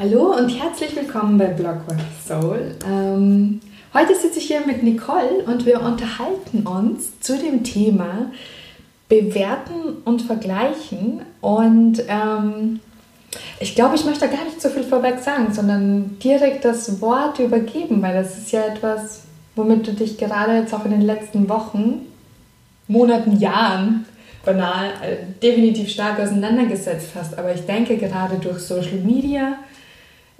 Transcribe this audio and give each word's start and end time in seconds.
Hallo 0.00 0.32
und 0.32 0.50
herzlich 0.50 0.94
willkommen 0.94 1.38
bei 1.38 1.46
Blockwork 1.46 1.98
Soul. 2.24 2.76
Ähm, 2.88 3.60
heute 3.92 4.14
sitze 4.14 4.38
ich 4.38 4.46
hier 4.46 4.64
mit 4.64 4.84
Nicole 4.84 5.42
und 5.44 5.66
wir 5.66 5.82
unterhalten 5.82 6.64
uns 6.64 7.18
zu 7.18 7.36
dem 7.36 7.64
Thema 7.64 8.30
Bewerten 9.08 9.96
und 10.04 10.22
Vergleichen. 10.22 11.22
Und 11.40 12.00
ähm, 12.06 12.78
ich 13.58 13.74
glaube, 13.74 13.96
ich 13.96 14.04
möchte 14.04 14.28
gar 14.28 14.44
nicht 14.44 14.62
so 14.62 14.68
viel 14.68 14.84
vorweg 14.84 15.18
sagen, 15.18 15.52
sondern 15.52 16.16
direkt 16.22 16.64
das 16.64 17.00
Wort 17.00 17.40
übergeben, 17.40 18.00
weil 18.00 18.14
das 18.14 18.38
ist 18.38 18.52
ja 18.52 18.66
etwas, 18.66 19.22
womit 19.56 19.84
du 19.84 19.94
dich 19.94 20.16
gerade 20.16 20.58
jetzt 20.58 20.72
auch 20.72 20.84
in 20.84 20.92
den 20.92 21.02
letzten 21.02 21.48
Wochen, 21.48 22.06
Monaten, 22.86 23.40
Jahren 23.40 24.06
banal 24.44 24.90
äh, 25.02 25.16
definitiv 25.42 25.88
stark 25.88 26.20
auseinandergesetzt 26.20 27.08
hast. 27.16 27.36
Aber 27.36 27.52
ich 27.52 27.66
denke 27.66 27.96
gerade 27.96 28.36
durch 28.36 28.58
Social 28.58 28.98
Media 28.98 29.54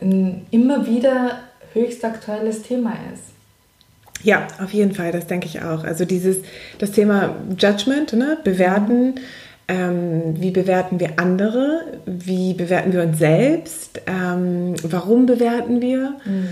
ein 0.00 0.46
immer 0.50 0.86
wieder 0.86 1.40
höchst 1.72 2.04
aktuelles 2.04 2.62
Thema 2.62 2.94
ist. 3.12 3.24
Ja, 4.22 4.48
auf 4.62 4.72
jeden 4.72 4.92
Fall, 4.92 5.12
das 5.12 5.26
denke 5.26 5.46
ich 5.46 5.62
auch. 5.62 5.84
Also 5.84 6.04
dieses, 6.04 6.38
das 6.78 6.90
Thema 6.92 7.36
Judgment, 7.56 8.12
ne, 8.14 8.38
bewerten, 8.42 9.14
ähm, 9.68 10.34
wie 10.40 10.50
bewerten 10.50 10.98
wir 10.98 11.18
andere, 11.18 11.82
wie 12.06 12.54
bewerten 12.54 12.92
wir 12.92 13.02
uns 13.02 13.18
selbst, 13.18 14.00
ähm, 14.06 14.74
warum 14.82 15.26
bewerten 15.26 15.80
wir, 15.80 16.14
mhm. 16.24 16.48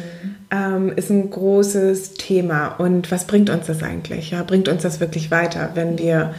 ähm, 0.51 0.93
ist 0.95 1.11
ein 1.11 1.31
großes 1.31 2.15
Thema. 2.15 2.69
Und 2.79 3.11
was 3.11 3.25
bringt 3.25 3.51
uns 3.51 3.67
das 3.67 3.83
eigentlich? 3.83 4.31
Ja, 4.31 4.43
bringt 4.43 4.69
uns 4.69 4.83
das 4.83 5.01
wirklich 5.01 5.31
weiter, 5.31 5.71
wenn 5.75 5.99
wir 5.99 6.35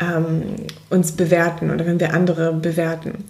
ähm, 0.00 0.42
uns 0.90 1.12
bewerten 1.12 1.70
oder 1.70 1.86
wenn 1.86 2.00
wir 2.00 2.14
andere 2.14 2.52
bewerten? 2.54 3.24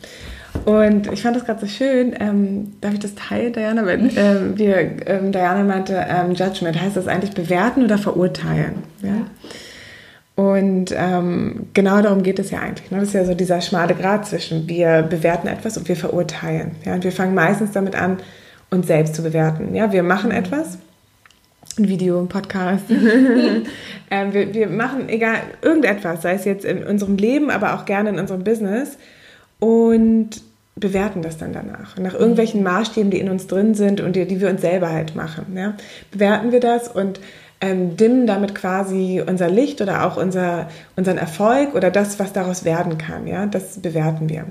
Und 0.64 1.10
ich 1.12 1.22
fand 1.22 1.34
das 1.34 1.44
gerade 1.44 1.60
so 1.60 1.66
schön. 1.66 2.14
Ähm, 2.20 2.72
darf 2.80 2.92
ich 2.94 3.00
das 3.00 3.14
teilen, 3.14 3.52
Diana? 3.52 3.84
Weil 3.84 4.10
ähm, 4.16 4.58
wir, 4.58 4.76
ähm, 5.06 5.32
Diana 5.32 5.64
meinte, 5.64 6.06
ähm, 6.08 6.32
Judgment, 6.34 6.80
heißt 6.80 6.96
das 6.96 7.08
eigentlich 7.08 7.32
bewerten 7.32 7.84
oder 7.84 7.98
verurteilen? 7.98 8.74
Ja. 9.02 9.26
Und 10.34 10.94
ähm, 10.96 11.66
genau 11.74 12.00
darum 12.00 12.22
geht 12.22 12.38
es 12.38 12.50
ja 12.50 12.60
eigentlich. 12.60 12.90
Ne? 12.90 13.00
Das 13.00 13.08
ist 13.08 13.14
ja 13.14 13.24
so 13.24 13.34
dieser 13.34 13.60
schmale 13.60 13.94
Grat 13.94 14.26
zwischen 14.26 14.68
wir 14.68 15.02
bewerten 15.02 15.48
etwas 15.48 15.76
und 15.76 15.88
wir 15.88 15.96
verurteilen. 15.96 16.72
Ja? 16.84 16.94
Und 16.94 17.04
wir 17.04 17.12
fangen 17.12 17.34
meistens 17.34 17.72
damit 17.72 17.96
an, 17.96 18.18
uns 18.70 18.86
selbst 18.86 19.14
zu 19.14 19.22
bewerten. 19.22 19.74
Ja, 19.74 19.92
wir 19.92 20.02
machen 20.02 20.30
etwas, 20.30 20.78
ein 21.78 21.88
Video, 21.88 22.18
ein 22.18 22.28
Podcast. 22.28 22.84
ähm, 24.10 24.32
wir, 24.32 24.54
wir 24.54 24.68
machen 24.68 25.08
egal 25.08 25.40
irgendetwas, 25.60 26.22
sei 26.22 26.34
es 26.34 26.44
jetzt 26.46 26.64
in 26.64 26.82
unserem 26.82 27.16
Leben, 27.16 27.50
aber 27.50 27.74
auch 27.74 27.84
gerne 27.84 28.10
in 28.10 28.18
unserem 28.18 28.44
Business 28.44 28.96
und 29.62 30.42
bewerten 30.74 31.22
das 31.22 31.38
dann 31.38 31.52
danach. 31.52 31.96
Nach 31.98 32.14
irgendwelchen 32.14 32.62
Maßstäben, 32.62 33.10
die 33.10 33.20
in 33.20 33.28
uns 33.28 33.46
drin 33.46 33.74
sind 33.74 34.00
und 34.00 34.16
die, 34.16 34.26
die 34.26 34.40
wir 34.40 34.48
uns 34.48 34.62
selber 34.62 34.90
halt 34.90 35.14
machen. 35.14 35.46
Ja? 35.54 35.74
Bewerten 36.10 36.52
wir 36.52 36.60
das 36.60 36.88
und 36.88 37.20
ähm, 37.60 37.96
dimmen 37.96 38.26
damit 38.26 38.54
quasi 38.54 39.22
unser 39.26 39.48
Licht 39.48 39.80
oder 39.80 40.06
auch 40.06 40.16
unser, 40.16 40.68
unseren 40.96 41.18
Erfolg 41.18 41.74
oder 41.74 41.90
das, 41.90 42.18
was 42.18 42.32
daraus 42.32 42.64
werden 42.64 42.98
kann. 42.98 43.26
Ja? 43.26 43.46
Das 43.46 43.80
bewerten 43.80 44.28
wir. 44.28 44.46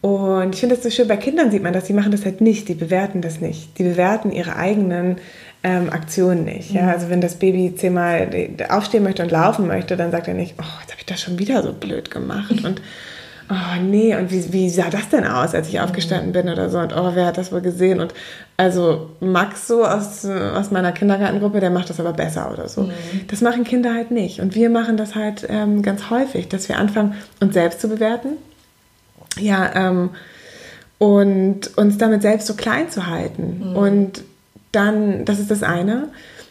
Und 0.00 0.54
ich 0.54 0.60
finde 0.60 0.76
es 0.76 0.82
so 0.82 0.90
schön, 0.90 1.08
bei 1.08 1.16
Kindern 1.16 1.50
sieht 1.50 1.62
man 1.62 1.72
das, 1.72 1.84
die 1.84 1.92
machen 1.92 2.12
das 2.12 2.24
halt 2.24 2.40
nicht, 2.40 2.68
die 2.68 2.74
bewerten 2.74 3.20
das 3.20 3.40
nicht. 3.40 3.78
Die 3.78 3.82
bewerten 3.82 4.30
ihre 4.30 4.54
eigenen 4.54 5.16
ähm, 5.64 5.90
Aktionen 5.90 6.44
nicht. 6.44 6.72
Ja? 6.72 6.82
Mhm. 6.82 6.88
Also 6.90 7.08
wenn 7.08 7.20
das 7.20 7.36
Baby 7.36 7.74
zehnmal 7.74 8.28
aufstehen 8.68 9.02
möchte 9.02 9.22
und 9.22 9.32
laufen 9.32 9.66
möchte, 9.66 9.96
dann 9.96 10.10
sagt 10.10 10.28
er 10.28 10.34
nicht, 10.34 10.54
oh, 10.58 10.80
jetzt 10.82 10.92
habe 10.92 11.00
ich 11.00 11.06
das 11.06 11.20
schon 11.20 11.38
wieder 11.38 11.62
so 11.62 11.72
blöd 11.72 12.10
gemacht. 12.10 12.64
Und 12.64 12.80
oh 13.50 13.82
nee, 13.82 14.14
und 14.14 14.30
wie, 14.30 14.52
wie 14.52 14.70
sah 14.70 14.90
das 14.90 15.08
denn 15.08 15.26
aus, 15.26 15.54
als 15.54 15.68
ich 15.68 15.74
mhm. 15.74 15.80
aufgestanden 15.80 16.32
bin 16.32 16.48
oder 16.48 16.68
so? 16.70 16.78
Und 16.78 16.94
oh, 16.94 17.12
wer 17.14 17.26
hat 17.26 17.38
das 17.38 17.52
wohl 17.52 17.60
gesehen? 17.60 18.00
Und 18.00 18.14
also 18.56 19.10
Max 19.20 19.66
so 19.66 19.84
aus, 19.84 20.24
aus 20.24 20.70
meiner 20.70 20.92
Kindergartengruppe, 20.92 21.60
der 21.60 21.70
macht 21.70 21.90
das 21.90 22.00
aber 22.00 22.12
besser 22.12 22.50
oder 22.52 22.68
so. 22.68 22.82
Mhm. 22.82 22.92
Das 23.28 23.40
machen 23.40 23.64
Kinder 23.64 23.94
halt 23.94 24.10
nicht. 24.10 24.40
Und 24.40 24.54
wir 24.54 24.70
machen 24.70 24.96
das 24.96 25.14
halt 25.14 25.46
ähm, 25.48 25.82
ganz 25.82 26.10
häufig, 26.10 26.48
dass 26.48 26.68
wir 26.68 26.78
anfangen, 26.78 27.14
uns 27.40 27.54
selbst 27.54 27.80
zu 27.80 27.88
bewerten. 27.88 28.30
Ja, 29.38 29.70
ähm, 29.74 30.10
und 30.98 31.76
uns 31.76 31.96
damit 31.96 32.22
selbst 32.22 32.46
so 32.46 32.54
klein 32.54 32.90
zu 32.90 33.06
halten. 33.06 33.70
Mhm. 33.70 33.76
Und 33.76 34.24
dann, 34.72 35.24
das 35.24 35.38
ist 35.38 35.50
das 35.50 35.62
eine. 35.62 36.08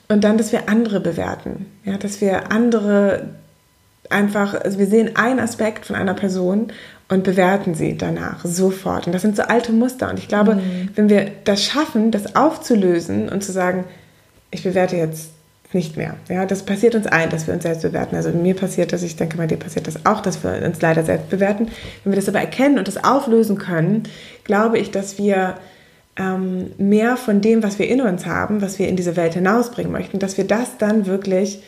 Und 0.07 0.23
dann, 0.23 0.38
dass 0.38 0.51
wir 0.51 0.69
andere 0.69 0.99
bewerten. 0.99 1.66
Ja, 1.83 1.97
dass 1.97 2.22
wir 2.22 2.51
andere 2.51 3.27
einfach, 4.09 4.53
also 4.53 4.79
wir 4.79 4.88
sehen 4.88 5.16
einen 5.16 5.40
Aspekt 5.40 5.85
von 5.85 5.95
einer 5.95 6.13
Person 6.13 6.72
und 7.09 7.23
bewerten 7.23 7.73
sie 7.73 7.97
danach 7.97 8.44
sofort. 8.45 9.07
Und 9.07 9.13
das 9.13 9.22
sind 9.22 9.35
so 9.35 9.44
alte 9.44 9.72
Muster. 9.72 10.09
Und 10.09 10.19
ich 10.19 10.28
glaube, 10.28 10.56
mhm. 10.56 10.90
wenn 10.95 11.09
wir 11.09 11.31
das 11.44 11.63
schaffen, 11.63 12.12
das 12.12 12.35
aufzulösen 12.35 13.29
und 13.29 13.44
zu 13.44 13.51
sagen, 13.51 13.85
ich 14.51 14.63
bewerte 14.63 14.97
jetzt 14.97 15.31
nicht 15.73 15.97
mehr. 15.97 16.16
Ja, 16.29 16.46
das 16.46 16.63
passiert 16.63 16.96
uns 16.96 17.07
allen, 17.07 17.29
dass 17.29 17.47
wir 17.47 17.53
uns 17.53 17.63
selbst 17.63 17.81
bewerten. 17.81 18.16
Also 18.16 18.29
mir 18.29 18.56
passiert 18.56 18.94
das, 18.94 19.03
ich 19.03 19.16
denke 19.16 19.38
bei 19.38 19.47
dir 19.47 19.57
passiert 19.57 19.88
das 19.88 20.06
auch, 20.06 20.22
dass 20.22 20.44
wir 20.44 20.66
uns 20.66 20.81
leider 20.81 21.03
selbst 21.03 21.29
bewerten. 21.29 21.67
Wenn 22.03 22.13
wir 22.13 22.17
das 22.17 22.29
aber 22.29 22.40
erkennen 22.40 22.78
und 22.78 22.88
das 22.88 23.03
auflösen 23.03 23.57
können, 23.57 24.03
glaube 24.46 24.78
ich, 24.78 24.91
dass 24.91 25.17
wir 25.17 25.56
ähm, 26.17 26.72
mehr 26.78 27.17
von 27.17 27.41
dem, 27.41 27.63
was 27.63 27.79
wir 27.79 27.90
in 27.90 28.01
uns 28.01 28.25
haben, 28.25 28.62
was 28.62 28.79
wir 28.79 28.88
in 28.88 28.96
diese 28.96 29.16
Welt 29.16 29.34
hinausbringen 29.34 29.91
möchten, 29.91 30.19
dass 30.19 30.38
wir 30.38 30.46
das 30.46 30.78
dann 30.78 31.06
wirklich 31.06 31.62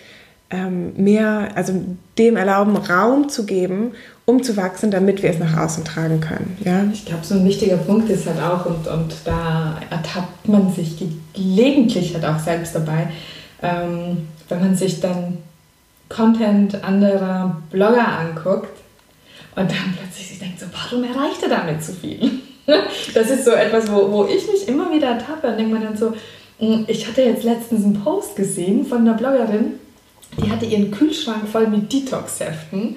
ähm, 0.51 0.93
mehr, 0.95 1.49
also 1.55 1.73
dem 2.17 2.35
erlauben, 2.35 2.75
Raum 2.75 3.29
zu 3.29 3.45
geben, 3.45 3.91
um 4.25 4.43
zu 4.43 4.57
wachsen, 4.57 4.91
damit 4.91 5.23
wir 5.23 5.29
es 5.29 5.39
nach 5.39 5.57
außen 5.57 5.85
tragen 5.85 6.21
können. 6.21 6.57
Ja? 6.63 6.83
Ich 6.93 7.05
glaube, 7.05 7.25
so 7.25 7.35
ein 7.35 7.45
wichtiger 7.45 7.77
Punkt 7.77 8.09
ist 8.09 8.27
halt 8.27 8.41
auch, 8.41 8.65
und, 8.65 8.87
und 8.87 9.13
da 9.25 9.79
ertappt 9.89 10.47
man 10.47 10.73
sich 10.73 11.03
gelegentlich 11.33 12.13
halt 12.13 12.25
auch 12.25 12.39
selbst 12.39 12.75
dabei, 12.75 13.09
ähm, 13.61 14.27
wenn 14.47 14.59
man 14.59 14.75
sich 14.75 14.99
dann 14.99 15.37
Content 16.09 16.83
anderer 16.83 17.61
Blogger 17.69 18.07
anguckt 18.07 18.75
und 19.55 19.69
dann 19.69 19.95
plötzlich 19.97 20.29
sich 20.29 20.39
denkt, 20.39 20.59
so, 20.59 20.65
warum 20.71 21.03
erreicht 21.03 21.43
er 21.43 21.49
damit 21.49 21.83
zu 21.83 21.93
viel? 21.93 22.31
das 23.13 23.29
ist 23.29 23.45
so 23.45 23.51
etwas, 23.51 23.91
wo, 23.91 24.11
wo 24.11 24.25
ich 24.25 24.47
mich 24.47 24.67
immer 24.67 24.91
wieder 24.91 25.09
ertappe 25.09 25.47
und 25.47 25.57
denke 25.57 25.73
mir 25.73 25.85
dann 25.85 25.97
so, 25.97 26.13
hm, 26.59 26.85
ich 26.87 27.07
hatte 27.07 27.21
jetzt 27.21 27.43
letztens 27.43 27.83
einen 27.83 28.03
Post 28.03 28.35
gesehen 28.35 28.85
von 28.85 28.99
einer 28.99 29.13
Bloggerin, 29.13 29.73
die 30.39 30.51
hatte 30.51 30.65
ihren 30.65 30.91
Kühlschrank 30.91 31.47
voll 31.47 31.67
mit 31.67 31.91
Detox-Säften 31.91 32.95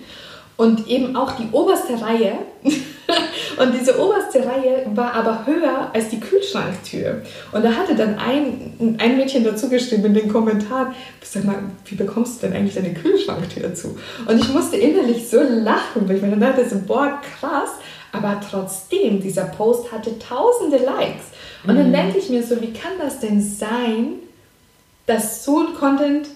und 0.56 0.86
eben 0.86 1.16
auch 1.16 1.32
die 1.32 1.48
oberste 1.52 2.00
Reihe. 2.00 2.34
und 2.62 3.74
diese 3.78 3.98
oberste 3.98 4.46
Reihe 4.46 4.86
war 4.94 5.12
aber 5.14 5.46
höher 5.46 5.90
als 5.92 6.08
die 6.08 6.20
Kühlschranktür. 6.20 7.22
Und 7.50 7.64
da 7.64 7.72
hatte 7.72 7.94
dann 7.94 8.18
ein, 8.18 8.96
ein 8.98 9.16
Mädchen 9.16 9.44
dazu 9.44 9.68
geschrieben 9.68 10.06
in 10.06 10.14
den 10.14 10.28
Kommentaren, 10.28 10.94
sag 11.22 11.44
mal, 11.44 11.58
wie 11.86 11.94
bekommst 11.94 12.42
du 12.42 12.46
denn 12.46 12.56
eigentlich 12.56 12.74
deine 12.74 12.92
Kühlschranktür 12.92 13.74
zu? 13.74 13.96
Und 14.26 14.38
ich 14.38 14.48
musste 14.52 14.76
innerlich 14.76 15.28
so 15.28 15.40
lachen, 15.40 16.06
weil 16.06 16.16
ich 16.16 16.22
mir 16.22 16.30
dann 16.30 16.40
dachte, 16.40 16.68
so, 16.68 16.76
boah, 16.86 17.20
krass. 17.40 17.70
Aber 18.12 18.40
trotzdem, 18.48 19.22
dieser 19.22 19.44
Post 19.44 19.90
hatte 19.90 20.18
tausende 20.18 20.76
Likes. 20.76 21.24
Und 21.66 21.76
dann 21.76 21.88
mhm. 21.88 21.92
denke 21.94 22.18
ich 22.18 22.28
mir 22.28 22.42
so, 22.42 22.60
wie 22.60 22.72
kann 22.72 22.92
das 23.00 23.20
denn 23.20 23.40
sein, 23.40 24.14
dass 25.06 25.44
so 25.44 25.60
ein 25.60 25.74
Content 25.74 26.28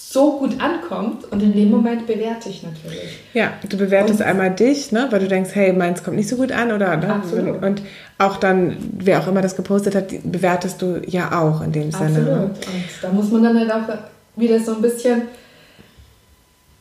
so 0.00 0.38
gut 0.38 0.60
ankommt 0.60 1.30
und 1.30 1.42
in 1.42 1.52
dem. 1.52 1.70
Moment 1.70 2.06
bewerte 2.06 2.48
ich 2.48 2.62
natürlich. 2.62 3.18
Ja, 3.34 3.52
du 3.68 3.76
bewertest 3.76 4.20
und, 4.20 4.26
einmal 4.26 4.54
dich, 4.54 4.90
ne, 4.92 5.08
weil 5.10 5.20
du 5.20 5.28
denkst, 5.28 5.50
hey, 5.54 5.72
meins 5.72 6.02
kommt 6.02 6.16
nicht 6.16 6.28
so 6.28 6.36
gut 6.36 6.52
an 6.52 6.72
oder 6.72 6.96
ne? 6.96 7.14
Absolut. 7.14 7.62
und 7.62 7.82
auch 8.16 8.36
dann, 8.36 8.76
wer 8.92 9.20
auch 9.20 9.28
immer 9.28 9.42
das 9.42 9.54
gepostet 9.54 9.94
hat, 9.94 10.08
bewertest 10.24 10.80
du 10.80 11.02
ja 11.06 11.40
auch 11.40 11.60
in 11.60 11.72
dem 11.72 11.90
Sinne. 11.90 12.06
Absolut. 12.06 12.26
Ne? 12.26 12.42
Und 12.44 12.84
da 13.02 13.12
muss 13.12 13.30
man 13.30 13.42
dann 13.42 13.58
halt 13.58 13.70
auch 13.70 13.98
wieder 14.36 14.58
so 14.60 14.76
ein 14.76 14.82
bisschen 14.82 15.22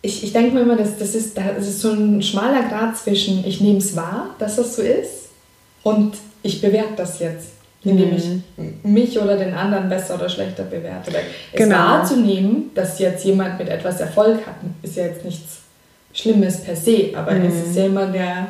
ich, 0.02 0.24
ich 0.24 0.32
denke 0.32 0.54
mir 0.54 0.62
immer, 0.62 0.78
das, 0.78 0.98
das, 0.98 1.16
ist, 1.16 1.38
das 1.38 1.68
ist 1.68 1.82
so 1.82 1.92
ein 1.92 2.22
schmaler 2.22 2.64
Grad 2.70 2.96
zwischen, 2.96 3.46
ich 3.46 3.60
nehme 3.60 3.80
es 3.80 3.96
wahr, 3.96 4.36
dass 4.40 4.56
das 4.56 4.76
so 4.76 4.82
ist, 4.82 5.28
und 5.84 6.18
ich 6.44 6.62
bewerte 6.62 6.94
das 6.98 7.20
jetzt 7.20 7.50
indem 7.84 8.16
ich 8.16 8.26
mhm. 8.58 8.74
mich 8.84 9.20
oder 9.20 9.38
den 9.38 9.54
anderen 9.54 9.90
besser 9.90 10.16
oder 10.16 10.30
schlechter 10.30 10.64
bewerte. 10.64 11.14
Weil 11.14 11.24
genau. 11.54 11.76
es 11.76 11.82
wahrzunehmen, 11.82 12.72
dass 12.76 13.00
jetzt 13.00 13.24
jemand 13.24 13.60
mit 13.60 13.70
etwas 13.70 14.00
Erfolg 14.00 14.46
hat, 14.46 14.56
ist 14.82 14.96
ja 14.96 15.06
jetzt 15.06 15.24
nichts 15.24 15.62
Schlimmes 16.14 16.62
per 16.62 16.76
se, 16.76 17.12
aber 17.16 17.34
mhm. 17.34 17.46
es 17.46 17.68
ist 17.68 17.76
ja 17.76 17.86
immer 17.86 18.08
der, 18.08 18.48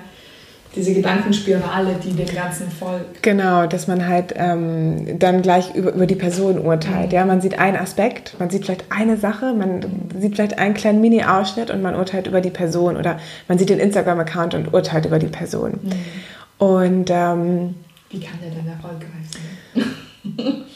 diese 0.73 0.93
Gedankenspirale, 0.93 1.95
die 2.01 2.11
dem 2.11 2.33
Ganzen 2.33 2.71
folgt. 2.71 3.21
Genau, 3.21 3.67
dass 3.67 3.87
man 3.87 4.07
halt 4.07 4.33
ähm, 4.37 5.19
dann 5.19 5.41
gleich 5.41 5.75
über, 5.75 5.91
über 5.91 6.05
die 6.05 6.15
Person 6.15 6.59
urteilt. 6.59 7.07
Mhm. 7.07 7.15
Ja, 7.15 7.25
man 7.25 7.41
sieht 7.41 7.59
einen 7.59 7.75
Aspekt, 7.75 8.35
man 8.39 8.49
sieht 8.49 8.63
vielleicht 8.63 8.85
eine 8.89 9.17
Sache, 9.17 9.53
man 9.53 9.79
mhm. 9.79 10.21
sieht 10.21 10.35
vielleicht 10.35 10.57
einen 10.57 10.75
kleinen 10.75 11.01
Mini-Ausschnitt 11.01 11.69
und 11.69 11.81
man 11.81 11.95
urteilt 11.95 12.27
über 12.27 12.39
die 12.39 12.51
Person 12.51 12.95
oder 12.95 13.19
man 13.49 13.57
sieht 13.57 13.69
den 13.69 13.79
Instagram-Account 13.79 14.53
und 14.53 14.73
urteilt 14.73 15.05
über 15.05 15.19
die 15.19 15.27
Person. 15.27 15.79
Mhm. 15.83 16.65
Und 16.65 17.09
ähm, 17.11 17.75
wie 18.09 18.19
kann 18.19 18.39
der 18.41 18.51
denn 18.51 18.67
erfolgreich 18.67 19.25
sein? 19.31 19.93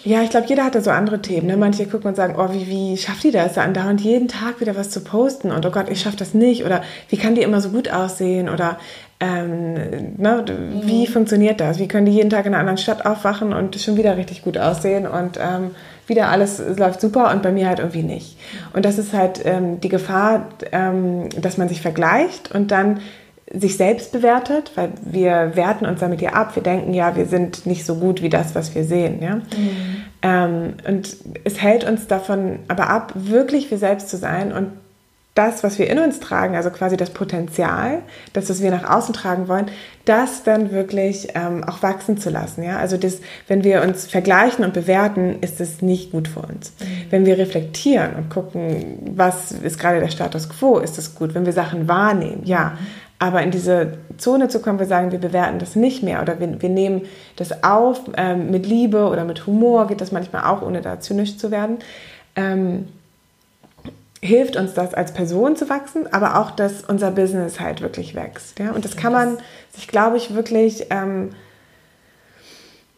ja, 0.03 0.21
ich 0.21 0.29
glaube, 0.29 0.47
jeder 0.47 0.63
hat 0.65 0.75
da 0.75 0.81
so 0.81 0.91
andere 0.91 1.21
Themen. 1.21 1.47
Ne? 1.47 1.57
Manche 1.57 1.85
gucken 1.85 2.09
und 2.09 2.15
sagen, 2.15 2.35
oh, 2.37 2.53
wie, 2.53 2.67
wie 2.67 2.97
schafft 2.97 3.23
die 3.23 3.31
das, 3.31 3.53
da 3.53 3.63
andauernd 3.63 4.01
jeden 4.01 4.27
Tag 4.27 4.61
wieder 4.61 4.75
was 4.75 4.89
zu 4.89 5.01
posten? 5.01 5.51
Und 5.51 5.65
oh 5.65 5.71
Gott, 5.71 5.89
ich 5.89 6.01
schaffe 6.01 6.17
das 6.17 6.33
nicht. 6.33 6.65
Oder 6.65 6.83
wie 7.09 7.17
kann 7.17 7.35
die 7.35 7.41
immer 7.41 7.61
so 7.61 7.69
gut 7.69 7.91
aussehen? 7.91 8.49
Oder 8.49 8.77
Ähm, 9.23 10.15
ne, 10.17 10.43
wie 10.81 11.07
mhm. 11.07 11.11
funktioniert 11.11 11.59
das? 11.59 11.77
Wie 11.77 11.87
können 11.87 12.07
die 12.07 12.11
jeden 12.11 12.31
Tag 12.31 12.47
in 12.47 12.53
einer 12.53 12.59
anderen 12.59 12.79
Stadt 12.79 13.05
aufwachen 13.05 13.53
und 13.53 13.79
schon 13.79 13.95
wieder 13.95 14.17
richtig 14.17 14.41
gut 14.41 14.57
aussehen 14.57 15.05
und 15.05 15.37
ähm, 15.37 15.75
wieder 16.07 16.29
alles 16.29 16.59
läuft 16.77 17.01
super 17.01 17.31
und 17.31 17.43
bei 17.43 17.51
mir 17.51 17.67
halt 17.67 17.77
irgendwie 17.77 18.01
nicht. 18.01 18.37
Und 18.73 18.83
das 18.83 18.97
ist 18.97 19.13
halt 19.13 19.41
ähm, 19.45 19.79
die 19.79 19.89
Gefahr, 19.89 20.47
ähm, 20.71 21.29
dass 21.39 21.59
man 21.59 21.69
sich 21.69 21.81
vergleicht 21.81 22.51
und 22.51 22.71
dann 22.71 22.99
sich 23.53 23.77
selbst 23.77 24.11
bewertet, 24.11 24.71
weil 24.75 24.91
wir 25.01 25.55
werten 25.55 25.85
uns 25.85 25.99
damit 25.99 26.21
ja 26.21 26.31
ab. 26.33 26.55
Wir 26.55 26.63
denken 26.63 26.93
ja, 26.93 27.15
wir 27.15 27.25
sind 27.25 27.65
nicht 27.65 27.85
so 27.85 27.95
gut 27.95 28.21
wie 28.21 28.29
das, 28.29 28.55
was 28.55 28.73
wir 28.75 28.83
sehen. 28.83 29.21
Ja? 29.21 29.35
Mhm. 29.35 30.03
Ähm, 30.21 30.73
und 30.87 31.17
es 31.43 31.61
hält 31.61 31.83
uns 31.83 32.07
davon 32.07 32.59
aber 32.67 32.89
ab, 32.89 33.13
wirklich 33.15 33.69
wir 33.69 33.77
selbst 33.77 34.09
zu 34.09 34.17
sein 34.17 34.51
und 34.51 34.71
das, 35.33 35.63
was 35.63 35.79
wir 35.79 35.89
in 35.89 35.97
uns 35.97 36.19
tragen, 36.19 36.55
also 36.55 36.69
quasi 36.71 36.97
das 36.97 37.11
Potenzial, 37.11 37.99
das, 38.33 38.49
was 38.49 38.61
wir 38.61 38.69
nach 38.69 38.89
außen 38.89 39.13
tragen 39.13 39.47
wollen, 39.47 39.67
das 40.03 40.43
dann 40.43 40.71
wirklich 40.71 41.29
ähm, 41.35 41.63
auch 41.63 41.81
wachsen 41.81 42.17
zu 42.17 42.29
lassen. 42.29 42.63
Ja? 42.63 42.77
Also 42.79 42.97
das, 42.97 43.19
wenn 43.47 43.63
wir 43.63 43.81
uns 43.81 44.07
vergleichen 44.07 44.65
und 44.65 44.73
bewerten, 44.73 45.37
ist 45.39 45.61
es 45.61 45.81
nicht 45.81 46.11
gut 46.11 46.27
für 46.27 46.41
uns. 46.41 46.73
Mhm. 46.79 46.85
Wenn 47.11 47.25
wir 47.25 47.37
reflektieren 47.37 48.15
und 48.15 48.29
gucken, 48.29 48.99
was 49.15 49.53
ist 49.53 49.79
gerade 49.79 50.01
der 50.01 50.09
Status 50.09 50.49
quo, 50.49 50.79
ist 50.79 50.97
es 50.97 51.15
gut. 51.15 51.33
Wenn 51.33 51.45
wir 51.45 51.53
Sachen 51.53 51.87
wahrnehmen, 51.87 52.41
ja. 52.43 52.71
Mhm. 52.71 53.00
Aber 53.21 53.43
in 53.43 53.51
diese 53.51 53.99
Zone 54.17 54.47
zu 54.47 54.59
kommen, 54.61 54.79
wir 54.79 54.87
sagen, 54.87 55.11
wir 55.11 55.19
bewerten 55.19 55.59
das 55.59 55.75
nicht 55.75 56.01
mehr 56.01 56.23
oder 56.23 56.39
wir, 56.39 56.59
wir 56.59 56.69
nehmen 56.69 57.03
das 57.35 57.63
auf 57.63 58.01
ähm, 58.17 58.49
mit 58.49 58.65
Liebe 58.65 59.05
oder 59.05 59.25
mit 59.25 59.45
Humor, 59.45 59.85
geht 59.85 60.01
das 60.01 60.11
manchmal 60.11 60.45
auch, 60.45 60.63
ohne 60.63 60.81
da 60.81 60.99
zynisch 60.99 61.37
zu 61.37 61.51
werden. 61.51 61.77
Ähm, 62.35 62.87
hilft 64.21 64.57
uns 64.57 64.73
das 64.73 64.95
als 64.95 65.13
Person 65.13 65.55
zu 65.55 65.69
wachsen, 65.69 66.11
aber 66.11 66.39
auch, 66.39 66.49
dass 66.49 66.83
unser 66.83 67.11
Business 67.11 67.59
halt 67.59 67.81
wirklich 67.81 68.15
wächst. 68.15 68.57
Ja? 68.57 68.71
Und 68.71 68.85
das 68.85 68.95
kann 68.95 69.13
man 69.13 69.37
sich, 69.75 69.87
glaube 69.87 70.17
ich, 70.17 70.33
wirklich, 70.33 70.87
ähm, 70.89 71.29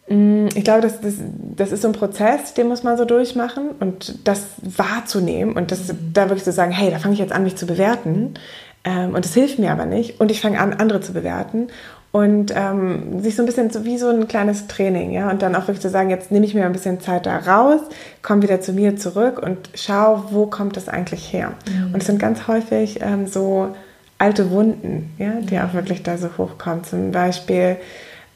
mm, 0.07 0.55
ich 0.55 0.63
glaube, 0.63 0.79
das, 0.79 1.01
das, 1.01 1.15
das 1.57 1.73
ist 1.73 1.81
so 1.81 1.89
ein 1.89 1.93
Prozess, 1.93 2.53
den 2.53 2.69
muss 2.69 2.83
man 2.83 2.97
so 2.97 3.03
durchmachen 3.03 3.71
und 3.81 4.25
das 4.25 4.45
wahrzunehmen 4.61 5.57
und 5.57 5.71
das, 5.71 5.93
da 6.13 6.29
wirklich 6.29 6.45
zu 6.45 6.53
sagen, 6.53 6.71
hey, 6.71 6.91
da 6.91 6.99
fange 6.99 7.13
ich 7.13 7.19
jetzt 7.19 7.33
an, 7.33 7.43
mich 7.43 7.57
zu 7.57 7.65
bewerten. 7.65 8.35
Ähm, 8.83 9.15
und 9.15 9.23
das 9.23 9.33
hilft 9.33 9.59
mir 9.59 9.71
aber 9.71 9.85
nicht. 9.85 10.19
Und 10.19 10.31
ich 10.31 10.41
fange 10.41 10.59
an, 10.59 10.73
andere 10.73 11.01
zu 11.01 11.13
bewerten 11.13 11.67
und 12.13 12.53
ähm, 12.55 13.23
sich 13.23 13.35
so 13.35 13.41
ein 13.41 13.47
bisschen 13.47 13.71
so 13.71 13.85
wie 13.85 13.97
so 13.97 14.07
ein 14.07 14.27
kleines 14.27 14.67
Training, 14.67 15.11
ja, 15.11 15.31
und 15.31 15.41
dann 15.41 15.55
auch 15.55 15.61
wirklich 15.61 15.81
zu 15.81 15.89
sagen, 15.89 16.11
jetzt 16.11 16.31
nehme 16.31 16.45
ich 16.45 16.53
mir 16.53 16.63
ein 16.63 16.71
bisschen 16.71 16.99
Zeit 16.99 17.25
da 17.25 17.37
raus, 17.37 17.81
komme 18.21 18.43
wieder 18.43 18.61
zu 18.61 18.71
mir 18.71 18.95
zurück 18.97 19.41
und 19.41 19.71
schau, 19.73 20.25
wo 20.29 20.45
kommt 20.45 20.77
das 20.77 20.89
eigentlich 20.89 21.33
her? 21.33 21.53
Mhm. 21.67 21.93
Und 21.95 22.01
es 22.01 22.05
sind 22.05 22.19
ganz 22.19 22.47
häufig 22.47 23.01
ähm, 23.01 23.25
so 23.25 23.75
alte 24.19 24.51
Wunden, 24.51 25.11
ja, 25.17 25.31
die 25.39 25.59
auch 25.59 25.73
wirklich 25.73 26.03
da 26.03 26.17
so 26.17 26.29
hochkommen. 26.37 26.83
Zum 26.83 27.11
Beispiel, 27.11 27.77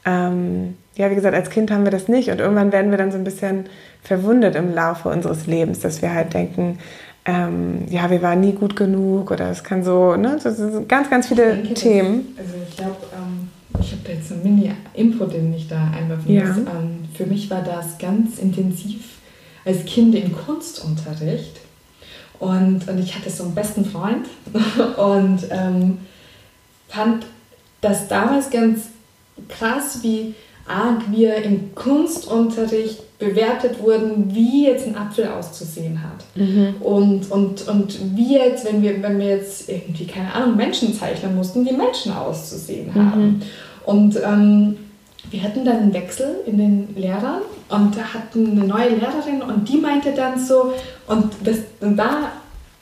ähm, 0.04 0.76
ja, 0.96 1.08
wie 1.12 1.14
gesagt, 1.14 1.36
als 1.36 1.48
Kind 1.48 1.70
haben 1.70 1.84
wir 1.84 1.92
das 1.92 2.08
nicht 2.08 2.30
und 2.30 2.40
irgendwann 2.40 2.72
werden 2.72 2.90
wir 2.90 2.98
dann 2.98 3.12
so 3.12 3.16
ein 3.16 3.22
bisschen 3.22 3.66
verwundet 4.02 4.56
im 4.56 4.74
Laufe 4.74 5.08
unseres 5.08 5.46
Lebens, 5.46 5.78
dass 5.78 6.02
wir 6.02 6.12
halt 6.12 6.34
denken, 6.34 6.80
ähm, 7.28 7.86
ja, 7.90 8.10
wir 8.10 8.22
waren 8.22 8.40
nie 8.40 8.52
gut 8.52 8.74
genug 8.74 9.30
oder 9.30 9.50
es 9.50 9.62
kann 9.62 9.84
so, 9.84 10.16
ne, 10.16 10.38
das 10.42 10.56
sind 10.56 10.88
ganz, 10.88 11.10
ganz 11.10 11.28
viele 11.28 11.56
denke, 11.56 11.74
Themen. 11.74 12.34
Das, 12.34 12.46
also 12.46 12.58
ich 12.66 12.76
glaube, 12.76 12.96
ähm, 13.14 13.50
ich 13.78 13.92
habe 13.92 14.00
da 14.06 14.12
jetzt 14.12 14.32
einen 14.32 14.42
Mini-Input, 14.42 15.34
den 15.34 15.52
ich 15.52 15.68
da 15.68 15.90
einwerfen 15.94 16.32
ja. 16.32 16.46
muss. 16.46 16.56
Ähm, 16.56 17.04
für 17.12 17.26
mich 17.26 17.50
war 17.50 17.62
das 17.62 17.98
ganz 17.98 18.38
intensiv 18.38 19.18
als 19.66 19.84
Kind 19.84 20.14
im 20.14 20.34
Kunstunterricht 20.34 21.60
und, 22.38 22.88
und 22.88 22.98
ich 22.98 23.14
hatte 23.14 23.28
so 23.28 23.44
einen 23.44 23.54
besten 23.54 23.84
Freund 23.84 24.26
und 24.96 25.40
ähm, 25.50 25.98
fand 26.88 27.26
das 27.82 28.08
damals 28.08 28.48
ganz 28.48 28.86
krass, 29.48 29.98
wie 30.00 30.34
arg 30.68 31.02
wir 31.10 31.36
im 31.36 31.74
Kunstunterricht 31.74 33.18
bewertet 33.18 33.82
wurden, 33.82 34.32
wie 34.34 34.66
jetzt 34.66 34.86
ein 34.86 34.96
Apfel 34.96 35.28
auszusehen 35.28 36.00
hat. 36.02 36.24
Mhm. 36.36 36.74
Und, 36.80 37.30
und, 37.30 37.66
und 37.66 37.98
wie 38.16 38.36
jetzt, 38.36 38.64
wenn 38.64 38.82
wir, 38.82 39.02
wenn 39.02 39.18
wir 39.18 39.36
jetzt 39.36 39.68
irgendwie, 39.68 40.06
keine 40.06 40.32
Ahnung, 40.32 40.56
Menschen 40.56 40.94
zeichnen 40.94 41.34
mussten, 41.34 41.66
wie 41.66 41.72
Menschen 41.72 42.12
auszusehen 42.12 42.90
mhm. 42.94 43.12
haben. 43.12 43.42
Und 43.84 44.16
ähm, 44.22 44.76
wir 45.30 45.42
hatten 45.42 45.64
dann 45.64 45.78
einen 45.78 45.94
Wechsel 45.94 46.36
in 46.46 46.58
den 46.58 46.94
Lehrern 46.96 47.42
und 47.68 47.96
da 47.96 48.14
hatten 48.14 48.52
eine 48.52 48.64
neue 48.64 48.90
Lehrerin 48.90 49.42
und 49.42 49.68
die 49.68 49.76
meinte 49.76 50.12
dann 50.12 50.38
so, 50.38 50.72
und, 51.06 51.32
das, 51.44 51.58
und 51.80 51.96
da 51.96 52.32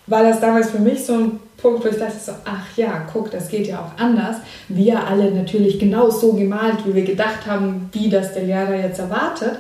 war 0.07 0.23
das 0.23 0.41
damals 0.41 0.71
für 0.71 0.79
mich 0.79 1.05
so 1.05 1.15
ein 1.15 1.41
Punkt, 1.57 1.85
wo 1.85 1.89
ich 1.89 1.99
dachte 1.99 2.19
so, 2.19 2.33
ach 2.45 2.77
ja, 2.77 3.07
guck, 3.13 3.31
das 3.31 3.49
geht 3.49 3.67
ja 3.67 3.81
auch 3.81 4.01
anders. 4.01 4.37
Wir 4.69 5.05
alle 5.05 5.31
natürlich 5.33 5.79
genau 5.79 6.11
so 6.11 6.33
gemalt, 6.35 6.87
wie 6.87 6.95
wir 6.95 7.05
gedacht 7.05 7.47
haben, 7.47 7.89
wie 7.93 8.09
das 8.09 8.35
der 8.35 8.45
Lehrer 8.45 8.77
jetzt 8.77 8.99
erwartet. 8.99 9.59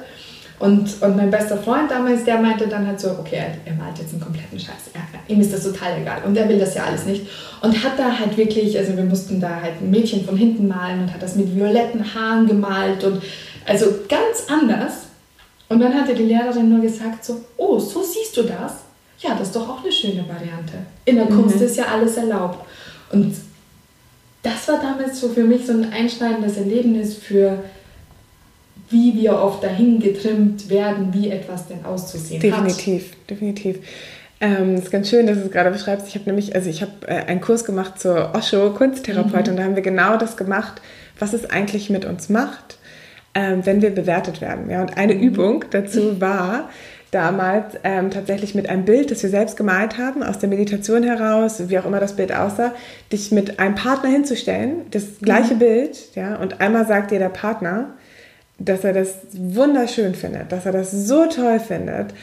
Und, 0.59 1.03
und 1.03 1.17
mein 1.17 1.31
bester 1.31 1.59
Freund 1.59 1.91
damals, 1.91 2.25
der 2.25 2.41
meinte 2.41 2.67
dann 2.67 2.87
halt 2.87 2.99
so, 2.99 3.11
okay, 3.11 3.37
er, 3.37 3.73
er 3.73 3.77
malt 3.77 3.99
jetzt 3.99 4.13
einen 4.13 4.23
kompletten 4.23 4.59
Scheiß. 4.59 4.91
Er, 4.95 5.01
ihm 5.33 5.41
ist 5.41 5.53
das 5.53 5.65
total 5.65 6.01
egal. 6.01 6.23
Und 6.25 6.37
er 6.37 6.49
will 6.49 6.59
das 6.59 6.75
ja 6.75 6.85
alles 6.85 7.05
nicht. 7.05 7.27
Und 7.61 7.85
hat 7.85 7.99
da 7.99 8.19
halt 8.19 8.37
wirklich, 8.37 8.79
also 8.79 8.97
wir 8.97 9.05
mussten 9.05 9.41
da 9.41 9.61
halt 9.61 9.81
ein 9.83 9.91
Mädchen 9.91 10.25
von 10.25 10.37
hinten 10.37 10.69
malen 10.69 11.03
und 11.03 11.13
hat 11.13 11.23
das 11.23 11.37
mit 11.37 11.55
violetten 11.55 12.15
Haaren 12.15 12.47
gemalt 12.47 13.05
und 13.05 13.23
also 13.67 13.87
ganz 14.09 14.47
anders. 14.49 15.07
Und 15.69 15.81
dann 15.81 15.93
hatte 15.93 16.15
die 16.15 16.23
Lehrerin 16.23 16.71
nur 16.71 16.81
gesagt 16.81 17.25
so, 17.25 17.41
oh, 17.57 17.79
so 17.79 18.03
siehst 18.03 18.37
du 18.37 18.45
das? 18.45 18.86
Ja, 19.19 19.31
das 19.39 19.49
ist 19.49 19.57
doch 19.57 19.69
auch 19.69 19.83
eine 19.83 19.93
schöne 19.93 20.25
Variante. 20.29 20.75
In 21.05 21.17
der 21.17 21.27
Kunst 21.27 21.57
mhm. 21.57 21.63
ist 21.63 21.77
ja 21.77 21.87
alles 21.87 22.17
erlaubt. 22.17 22.67
Und 23.11 23.35
das 24.43 24.69
war 24.69 24.81
damals 24.81 25.21
so 25.21 25.29
für 25.29 25.45
mich 25.45 25.67
so 25.67 25.73
ein 25.73 25.93
einschneidendes 25.93 26.57
Erlebnis 26.57 27.15
für 27.17 27.63
wie 28.89 29.15
wir 29.15 29.33
oft 29.35 29.65
dahin 29.65 29.99
getrimmt 30.01 30.69
werden, 30.71 31.13
wie 31.13 31.31
etwas 31.31 31.67
denn 31.67 31.85
auszusehen 31.85 32.41
definitiv, 32.41 33.11
hat. 33.11 33.31
Definitiv, 33.31 33.77
definitiv. 33.77 33.79
Ähm, 34.41 34.75
es 34.75 34.85
ist 34.85 34.91
ganz 34.91 35.09
schön, 35.09 35.27
dass 35.27 35.39
du 35.39 35.45
es 35.45 35.51
gerade 35.51 35.71
beschreibst. 35.71 36.09
Ich 36.09 36.15
habe 36.15 36.27
nämlich, 36.27 36.55
also 36.55 36.69
ich 36.69 36.83
habe 36.83 36.93
äh, 37.07 37.25
einen 37.27 37.41
Kurs 37.41 37.65
gemacht 37.65 37.99
zur 37.99 38.35
Osho 38.35 38.71
Kunsttherapeutin 38.71 39.45
mhm. 39.45 39.51
und 39.51 39.57
da 39.57 39.65
haben 39.65 39.77
wir 39.77 39.83
genau 39.83 40.19
das 40.19 40.37
gemacht, 40.37 40.81
was 41.19 41.33
es 41.33 41.49
eigentlich 41.49 41.91
mit 41.91 42.05
uns 42.05 42.29
macht, 42.29 42.79
ähm, 43.35 43.65
wenn 43.65 43.81
wir 43.81 43.91
bewertet 43.91 44.41
werden. 44.41 44.71
Ja, 44.71 44.83
und 44.83 44.97
eine 44.97 45.15
mhm. 45.15 45.23
Übung 45.23 45.65
dazu 45.71 46.21
war 46.21 46.69
damals 47.11 47.75
ähm, 47.85 48.11
tatsächlich 48.11 48.55
mit 48.55 48.69
einem 48.69 48.85
Bild, 48.85 49.11
das 49.11 49.23
wir 49.23 49.31
selbst 49.31 49.57
gemalt 49.57 49.99
haben, 49.99 50.23
aus 50.23 50.39
der 50.39 50.49
Meditation 50.49 51.03
heraus, 51.03 51.69
wie 51.69 51.79
auch 51.79 51.87
immer 51.87 52.01
das 52.01 52.17
Bild 52.17 52.33
aussah, 52.33 52.75
dich 53.13 53.33
mit 53.33 53.59
einem 53.59 53.75
Partner 53.75 54.11
hinzustellen, 54.11 54.87
das 54.91 55.21
gleiche 55.21 55.55
mhm. 55.55 55.59
Bild, 55.59 56.15
ja, 56.15 56.37
und 56.37 56.61
einmal 56.61 56.87
sagt 56.87 57.11
dir 57.11 57.19
der 57.19 57.29
Partner, 57.29 57.95
dass 58.59 58.85
er 58.85 58.93
das 58.93 59.19
wunderschön 59.33 60.15
findet, 60.15 60.51
dass 60.51 60.67
er 60.67 60.73
das 60.73 60.91
so 60.91 61.27
toll 61.27 61.61
findet, 61.61 62.15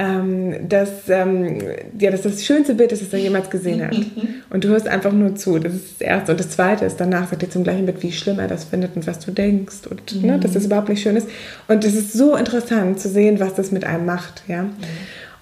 ähm, 0.00 0.68
dass, 0.68 1.08
ähm, 1.08 1.60
ja, 1.98 2.12
dass 2.12 2.22
das 2.22 2.44
schönste 2.44 2.74
Bild 2.74 2.92
ist, 2.92 3.02
das 3.02 3.12
er 3.12 3.18
jemals 3.18 3.50
gesehen 3.50 3.84
hat. 3.84 3.96
Und 4.50 4.62
du 4.62 4.68
hörst 4.68 4.86
einfach 4.86 5.12
nur 5.12 5.34
zu. 5.34 5.58
Das 5.58 5.74
ist 5.74 5.94
das 5.94 6.06
Erste. 6.06 6.32
Und 6.32 6.40
das 6.40 6.50
Zweite 6.50 6.84
ist, 6.84 6.98
danach 6.98 7.28
sagt 7.28 7.42
er 7.42 7.50
zum 7.50 7.64
gleichen 7.64 7.84
Bild, 7.84 8.00
wie 8.02 8.12
schlimm 8.12 8.38
er 8.38 8.46
das 8.46 8.64
findet 8.64 8.94
und 8.94 9.06
was 9.06 9.18
du 9.18 9.32
denkst 9.32 9.88
und 9.90 10.14
mhm. 10.14 10.26
ne, 10.28 10.38
dass 10.38 10.52
das 10.52 10.66
überhaupt 10.66 10.88
nicht 10.88 11.02
schön 11.02 11.16
ist. 11.16 11.28
Und 11.66 11.84
es 11.84 11.94
ist 11.94 12.12
so 12.12 12.36
interessant 12.36 13.00
zu 13.00 13.08
sehen, 13.08 13.40
was 13.40 13.54
das 13.54 13.72
mit 13.72 13.84
einem 13.84 14.06
macht. 14.06 14.44
Ja? 14.46 14.62
Mhm. 14.62 14.74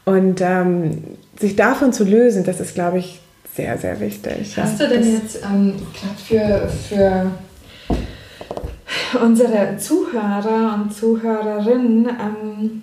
Und 0.06 0.40
ähm, 0.40 1.04
sich 1.38 1.56
davon 1.56 1.92
zu 1.92 2.04
lösen, 2.04 2.44
das 2.44 2.60
ist, 2.60 2.74
glaube 2.74 2.98
ich, 2.98 3.20
sehr, 3.54 3.76
sehr 3.76 4.00
wichtig. 4.00 4.56
Hast 4.56 4.80
ja? 4.80 4.86
du 4.86 4.94
denn 4.94 5.02
das 5.02 5.22
jetzt 5.22 5.44
ähm, 5.44 5.74
gerade 5.92 6.68
für, 6.68 7.30
für 9.10 9.20
unsere 9.22 9.76
Zuhörer 9.76 10.80
und 10.80 10.94
Zuhörerinnen 10.94 12.08
ähm, 12.08 12.82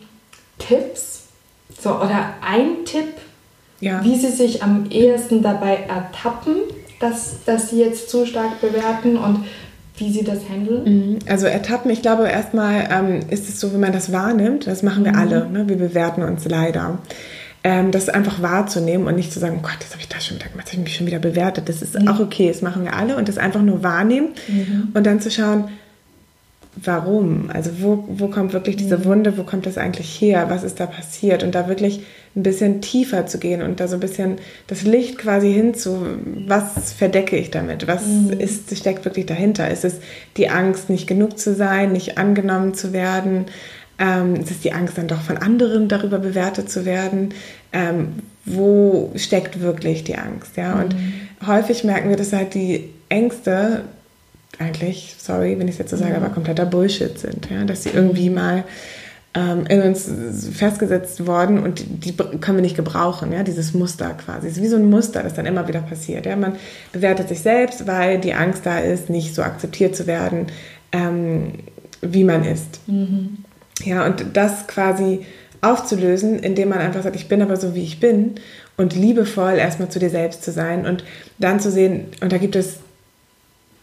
Tipps 0.60 1.23
so, 1.82 1.96
oder 1.96 2.34
ein 2.42 2.86
Tipp, 2.86 3.14
ja. 3.80 4.04
wie 4.04 4.18
sie 4.18 4.30
sich 4.30 4.64
am 4.64 4.90
ehesten 4.90 5.42
dabei 5.42 5.80
ertappen, 5.88 6.56
dass, 7.00 7.44
dass 7.46 7.70
sie 7.70 7.80
jetzt 7.80 8.10
zu 8.10 8.26
stark 8.26 8.62
bewerten 8.62 9.18
und 9.18 9.46
wie 9.98 10.12
sie 10.12 10.24
das 10.24 10.40
handeln? 10.50 10.84
Mhm. 10.84 11.20
Also 11.28 11.46
ertappen, 11.46 11.92
ich 11.92 12.02
glaube 12.02 12.28
erstmal 12.28 12.88
ähm, 12.92 13.20
ist 13.30 13.50
es 13.50 13.60
so, 13.60 13.74
wenn 13.74 13.80
man 13.80 13.92
das 13.92 14.12
wahrnimmt, 14.12 14.68
das 14.68 14.84
machen 14.84 15.06
wir 15.06 15.14
mhm. 15.14 15.20
alle, 15.20 15.50
ne? 15.50 15.70
wir 15.70 15.78
bewerten 15.78 16.24
uns 16.24 16.46
leider. 16.46 17.00
Ähm, 17.66 17.92
das 17.92 18.10
einfach 18.10 18.42
wahrzunehmen 18.42 19.08
und 19.08 19.16
nicht 19.16 19.32
zu 19.32 19.40
sagen, 19.40 19.60
oh 19.60 19.62
Gott, 19.62 19.78
das 19.80 19.92
habe 19.92 20.02
ich 20.02 20.10
da 20.10 20.20
schon 20.20 20.38
wieder 20.38 20.50
gemacht, 20.50 20.68
das 20.68 20.74
habe 20.74 20.82
ich 20.82 20.90
mich 20.90 20.98
schon 20.98 21.08
wieder 21.08 21.20
bewertet. 21.20 21.70
Das 21.70 21.82
ist 21.82 21.98
mhm. 21.98 22.08
auch 22.08 22.20
okay, 22.20 22.50
das 22.50 22.62
machen 22.62 22.84
wir 22.84 22.94
alle 22.96 23.16
und 23.16 23.30
das 23.30 23.38
einfach 23.38 23.62
nur 23.62 23.84
wahrnehmen 23.84 24.30
mhm. 24.48 24.90
und 24.94 25.06
dann 25.06 25.22
zu 25.22 25.32
schauen, 25.32 25.70
warum? 26.84 27.50
Also 27.52 27.72
wo, 27.80 28.06
wo 28.08 28.28
kommt 28.28 28.54
wirklich 28.54 28.76
diese 28.76 29.00
mhm. 29.00 29.06
Wunde, 29.06 29.38
wo 29.38 29.44
kommt 29.44 29.66
das 29.66 29.78
eigentlich 29.78 30.10
her? 30.20 30.46
Was 30.50 30.64
ist 30.64 30.80
da 30.80 30.86
passiert? 30.86 31.44
Und 31.44 31.56
da 31.56 31.68
wirklich 31.68 32.04
ein 32.36 32.44
bisschen 32.44 32.82
tiefer 32.82 33.28
zu 33.28 33.38
gehen 33.38 33.62
und 33.62 33.80
da 33.80 33.88
so 33.88 33.96
ein 33.96 34.00
bisschen 34.00 34.38
das 34.68 34.84
Licht 34.84 35.18
quasi 35.18 35.54
hinzu, 35.54 36.06
was 36.48 36.94
verdecke 36.94 37.36
ich 37.36 37.52
damit? 37.52 37.88
Was 37.88 38.06
mhm. 38.06 38.32
ist, 38.40 38.76
steckt 38.76 39.06
wirklich 39.06 39.26
dahinter? 39.26 39.70
Ist 39.70 39.86
es 39.86 40.00
die 40.38 40.50
Angst, 40.50 40.90
nicht 40.90 41.08
genug 41.08 41.38
zu 41.38 41.54
sein, 41.54 41.92
nicht 41.92 42.18
angenommen 42.18 42.74
zu 42.74 42.92
werden? 42.92 43.46
Ähm, 44.00 44.36
ist 44.36 44.52
es 44.52 44.62
die 44.62 44.74
Angst, 44.74 44.98
dann 44.98 45.08
doch 45.08 45.22
von 45.22 45.38
anderen 45.38 45.88
darüber 45.88 46.18
bewertet 46.18 46.70
zu 46.70 46.86
werden? 46.86 47.34
Ähm, 47.72 48.14
wo 48.46 49.12
steckt 49.16 49.62
wirklich 49.62 50.04
die 50.04 50.18
Angst? 50.18 50.58
Ja? 50.58 50.74
Und 50.82 50.96
mhm. 50.96 51.48
häufig 51.48 51.84
merken 51.84 52.10
wir, 52.10 52.18
dass 52.18 52.34
halt 52.34 52.56
die 52.56 52.90
Ängste 53.10 53.84
eigentlich, 54.60 55.16
sorry, 55.18 55.58
wenn 55.60 55.68
ich 55.68 55.76
es 55.76 55.80
jetzt 55.80 55.92
so 55.92 55.98
sage, 55.98 56.16
aber 56.16 56.30
kompletter 56.30 56.66
Bullshit 56.66 57.18
sind. 57.18 57.50
Ja? 57.50 57.64
Dass 57.66 57.84
sie 57.84 57.90
irgendwie 57.90 58.30
mal 58.30 58.64
ähm, 59.34 59.66
in 59.68 59.82
uns 59.82 60.10
festgesetzt 60.54 61.26
worden 61.26 61.60
und 61.60 61.80
die, 61.80 62.12
die, 62.12 62.16
können 62.16 62.58
wir 62.58 62.62
nicht 62.62 62.76
gebrauchen, 62.76 63.32
ja, 63.32 63.44
dieses 63.44 63.74
Muster 63.74 64.12
quasi. 64.12 64.48
Es 64.48 64.58
ist 64.58 64.64
wie 64.64 64.68
so 64.68 64.76
ein 64.76 64.90
Muster, 64.90 65.24
das 65.24 65.34
dann 65.34 65.46
immer 65.46 65.68
wieder 65.68 65.82
passiert. 65.82 66.26
Ja? 66.26 66.36
Man 66.36 66.56
bewertet 66.92 67.30
sich 67.30 67.42
selbst, 67.42 67.88
weil 67.88 68.20
die 68.20 68.34
Angst 68.34 68.66
da 68.66 68.80
ist, 68.80 69.10
nicht 69.10 69.34
so 69.34 69.42
akzeptiert 69.42 69.96
zu 69.96 70.06
werden, 70.06 70.48
ähm, 70.92 71.54
wie 72.02 72.24
man 72.24 72.44
ist. 72.44 72.80
Mhm. 72.88 73.38
Ja, 73.84 74.06
und 74.06 74.26
das 74.34 74.68
quasi 74.68 75.26
aufzulösen, 75.62 76.40
indem 76.40 76.70
man 76.70 76.80
einfach 76.80 77.02
sagt, 77.02 77.16
ich 77.16 77.28
bin 77.28 77.42
aber 77.42 77.58
so, 77.58 77.74
wie 77.74 77.84
ich 77.84 78.00
bin 78.00 78.36
und 78.78 78.96
liebevoll 78.96 79.54
erstmal 79.54 79.90
zu 79.90 79.98
dir 79.98 80.10
selbst 80.10 80.44
zu 80.44 80.52
sein 80.52 80.86
und 80.86 81.04
dann 81.40 81.60
zu 81.60 81.72
sehen, 81.72 82.08
und 82.22 82.32
da 82.32 82.38
gibt 82.38 82.56
es 82.56 82.80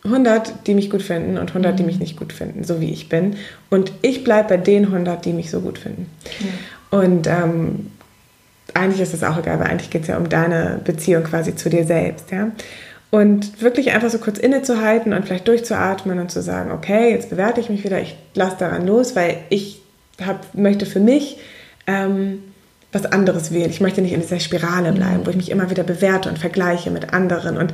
100, 0.05 0.67
die 0.67 0.75
mich 0.75 0.91
gut 0.91 1.03
finden 1.03 1.37
und 1.37 1.49
100, 1.49 1.79
die 1.79 1.83
mich 1.83 1.97
mhm. 1.97 2.03
nicht 2.03 2.17
gut 2.17 2.33
finden, 2.33 2.65
so 2.65 2.81
wie 2.81 2.91
ich 2.91 3.09
bin. 3.09 3.37
Und 3.69 3.93
ich 4.03 4.25
bleibe 4.25 4.51
bei 4.51 4.57
den 4.57 4.87
100, 4.87 5.25
die 5.25 5.33
mich 5.33 5.51
so 5.51 5.61
gut 5.61 5.79
finden. 5.79 6.07
Ja. 6.41 6.99
Und 6.99 7.27
ähm, 7.27 7.91
eigentlich 8.75 9.01
ist 9.01 9.13
das 9.13 9.23
auch 9.23 9.39
egal, 9.39 9.61
weil 9.61 9.69
eigentlich 9.69 9.91
geht 9.91 10.03
es 10.03 10.09
ja 10.09 10.17
um 10.17 10.29
deine 10.29 10.81
Beziehung 10.85 11.25
quasi 11.25 11.55
zu 11.55 11.69
dir 11.69 11.85
selbst. 11.85 12.31
Ja? 12.31 12.51
Und 13.11 13.61
wirklich 13.61 13.91
einfach 13.93 14.11
so 14.11 14.19
kurz 14.19 14.39
innezuhalten 14.39 15.13
und 15.13 15.27
vielleicht 15.27 15.49
durchzuatmen 15.49 16.19
und 16.19 16.31
zu 16.31 16.43
sagen, 16.43 16.71
okay, 16.71 17.11
jetzt 17.11 17.31
bewerte 17.31 17.61
ich 17.61 17.69
mich 17.69 17.85
wieder, 17.85 18.01
ich 18.01 18.17
lasse 18.35 18.57
daran 18.59 18.87
los, 18.87 19.17
weil 19.17 19.39
ich 19.51 19.83
hab, 20.25 20.55
möchte 20.55 20.87
für 20.87 21.01
mich 21.01 21.39
ähm, 21.87 22.43
was 22.93 23.07
anderes 23.07 23.53
wählen. 23.53 23.71
Ich 23.71 23.81
möchte 23.81 24.01
nicht 24.01 24.13
in 24.13 24.21
dieser 24.21 24.41
Spirale 24.41 24.93
bleiben, 24.93 25.21
mhm. 25.21 25.27
wo 25.27 25.31
ich 25.31 25.37
mich 25.37 25.51
immer 25.51 25.71
wieder 25.71 25.83
bewerte 25.83 26.29
und 26.29 26.39
vergleiche 26.39 26.91
mit 26.91 27.13
anderen 27.13 27.57
und 27.57 27.73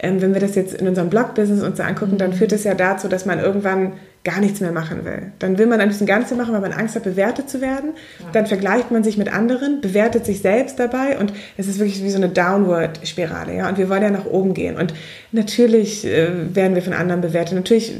ähm, 0.00 0.20
wenn 0.20 0.32
wir 0.32 0.40
das 0.40 0.54
jetzt 0.54 0.74
in 0.74 0.86
unserem 0.86 1.10
Blog-Business 1.10 1.62
uns 1.62 1.80
angucken, 1.80 2.18
dann 2.18 2.32
führt 2.32 2.52
es 2.52 2.64
ja 2.64 2.74
dazu, 2.74 3.08
dass 3.08 3.26
man 3.26 3.40
irgendwann 3.40 3.94
gar 4.24 4.40
nichts 4.40 4.60
mehr 4.60 4.72
machen 4.72 5.04
will. 5.04 5.32
Dann 5.38 5.58
will 5.58 5.66
man 5.66 5.80
ein 5.80 5.88
bisschen 5.88 6.06
Ganze 6.06 6.34
machen, 6.34 6.52
weil 6.52 6.60
man 6.60 6.72
Angst 6.72 6.94
hat, 6.94 7.04
bewertet 7.04 7.48
zu 7.48 7.60
werden. 7.60 7.90
Ja. 8.18 8.26
Dann 8.32 8.46
vergleicht 8.46 8.90
man 8.90 9.02
sich 9.02 9.16
mit 9.16 9.32
anderen, 9.32 9.80
bewertet 9.80 10.26
sich 10.26 10.40
selbst 10.40 10.78
dabei 10.78 11.18
und 11.18 11.32
es 11.56 11.66
ist 11.66 11.78
wirklich 11.78 12.02
wie 12.02 12.10
so 12.10 12.18
eine 12.18 12.28
Downward-Spirale. 12.28 13.56
Ja? 13.56 13.68
Und 13.68 13.78
wir 13.78 13.88
wollen 13.88 14.02
ja 14.02 14.10
nach 14.10 14.26
oben 14.26 14.54
gehen. 14.54 14.76
Und 14.76 14.92
natürlich 15.32 16.04
äh, 16.04 16.54
werden 16.54 16.74
wir 16.74 16.82
von 16.82 16.92
anderen 16.92 17.20
bewertet. 17.20 17.54
Natürlich 17.54 17.94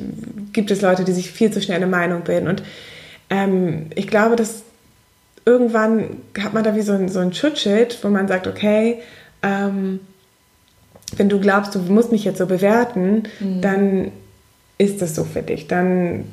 gibt 0.53 0.71
es 0.71 0.83
Leute, 0.83 1.05
die 1.05 1.13
sich 1.13 1.31
viel 1.31 1.51
zu 1.51 1.63
schnell 1.63 1.79
eine 1.79 1.87
Meinung 1.87 2.23
bilden. 2.23 2.49
Und 2.49 2.63
ähm, 3.31 3.87
ich 3.95 4.07
glaube, 4.09 4.37
dass 4.37 4.63
irgendwann 5.45 6.19
hat 6.39 6.53
man 6.53 6.63
da 6.63 6.77
wie 6.77 6.83
so 6.83 6.93
ein, 6.93 7.09
so 7.09 7.21
ein 7.21 7.33
Schutzschild, 7.33 7.99
wo 8.03 8.09
man 8.09 8.29
sagt, 8.29 8.47
okay, 8.47 8.99
ähm, 9.43 10.01
wenn 11.17 11.29
du 11.29 11.41
glaubst, 11.41 11.75
du 11.75 11.79
musst 11.81 12.13
mich 12.13 12.25
jetzt 12.25 12.39
so 12.39 12.47
bewerten, 12.47 13.25
mhm. 13.41 13.61
dann 13.61 14.13
ist 14.79 15.03
das 15.03 15.15
so 15.15 15.25
für 15.25 15.43
dich. 15.43 15.67
Dann 15.67 16.25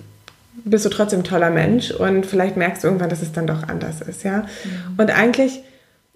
bist 0.64 0.86
du 0.86 0.90
trotzdem 0.90 1.20
ein 1.22 1.24
toller 1.24 1.50
Mensch 1.50 1.92
und 1.92 2.26
vielleicht 2.26 2.58
merkst 2.58 2.84
du 2.84 2.88
irgendwann, 2.88 3.10
dass 3.10 3.22
es 3.22 3.32
dann 3.32 3.48
doch 3.48 3.64
anders 3.68 4.02
ist, 4.02 4.24
ja. 4.24 4.40
Mhm. 4.40 4.96
Und 4.98 5.12
eigentlich 5.12 5.62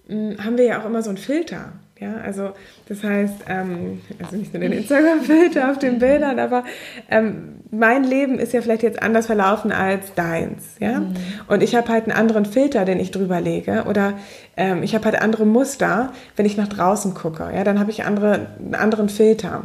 mh, 0.08 0.14
hm, 0.14 0.44
haben 0.44 0.58
wir 0.58 0.64
ja 0.64 0.80
auch 0.80 0.86
immer 0.86 1.02
so 1.02 1.10
einen 1.10 1.18
Filter. 1.18 1.72
Ja, 2.00 2.14
also 2.24 2.52
das 2.88 3.04
heißt, 3.04 3.44
ähm, 3.46 4.00
also 4.22 4.36
nicht 4.36 4.54
nur 4.54 4.62
den 4.62 4.72
Instagram-Filter 4.72 5.70
auf 5.70 5.78
den 5.78 5.98
Bildern, 5.98 6.38
aber 6.38 6.64
ähm, 7.10 7.56
mein 7.70 8.04
Leben 8.04 8.38
ist 8.38 8.54
ja 8.54 8.62
vielleicht 8.62 8.82
jetzt 8.82 9.02
anders 9.02 9.26
verlaufen 9.26 9.70
als 9.70 10.14
deins. 10.14 10.76
Ja? 10.80 11.00
Mhm. 11.00 11.14
Und 11.46 11.62
ich 11.62 11.74
habe 11.74 11.88
halt 11.88 12.04
einen 12.04 12.16
anderen 12.16 12.46
Filter, 12.46 12.86
den 12.86 13.00
ich 13.00 13.10
drüber 13.10 13.42
lege. 13.42 13.84
Oder 13.86 14.14
ähm, 14.56 14.82
ich 14.82 14.94
habe 14.94 15.04
halt 15.04 15.20
andere 15.20 15.44
Muster, 15.44 16.14
wenn 16.36 16.46
ich 16.46 16.56
nach 16.56 16.68
draußen 16.68 17.12
gucke. 17.12 17.50
Ja? 17.54 17.64
Dann 17.64 17.78
habe 17.78 17.90
ich 17.90 18.02
andere, 18.04 18.46
einen 18.58 18.74
anderen 18.74 19.10
Filter. 19.10 19.64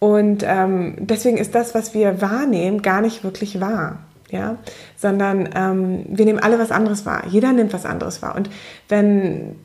Und 0.00 0.44
ähm, 0.44 0.96
deswegen 0.98 1.36
ist 1.36 1.54
das, 1.54 1.76
was 1.76 1.94
wir 1.94 2.20
wahrnehmen, 2.20 2.82
gar 2.82 3.02
nicht 3.02 3.22
wirklich 3.22 3.60
wahr. 3.60 4.00
Ja, 4.30 4.58
sondern 4.94 5.48
ähm, 5.54 6.04
wir 6.06 6.26
nehmen 6.26 6.38
alle 6.38 6.58
was 6.58 6.70
anderes 6.70 7.06
wahr. 7.06 7.22
Jeder 7.28 7.54
nimmt 7.54 7.72
was 7.72 7.86
anderes 7.86 8.20
wahr. 8.20 8.36
Und 8.36 8.50
wenn 8.90 9.56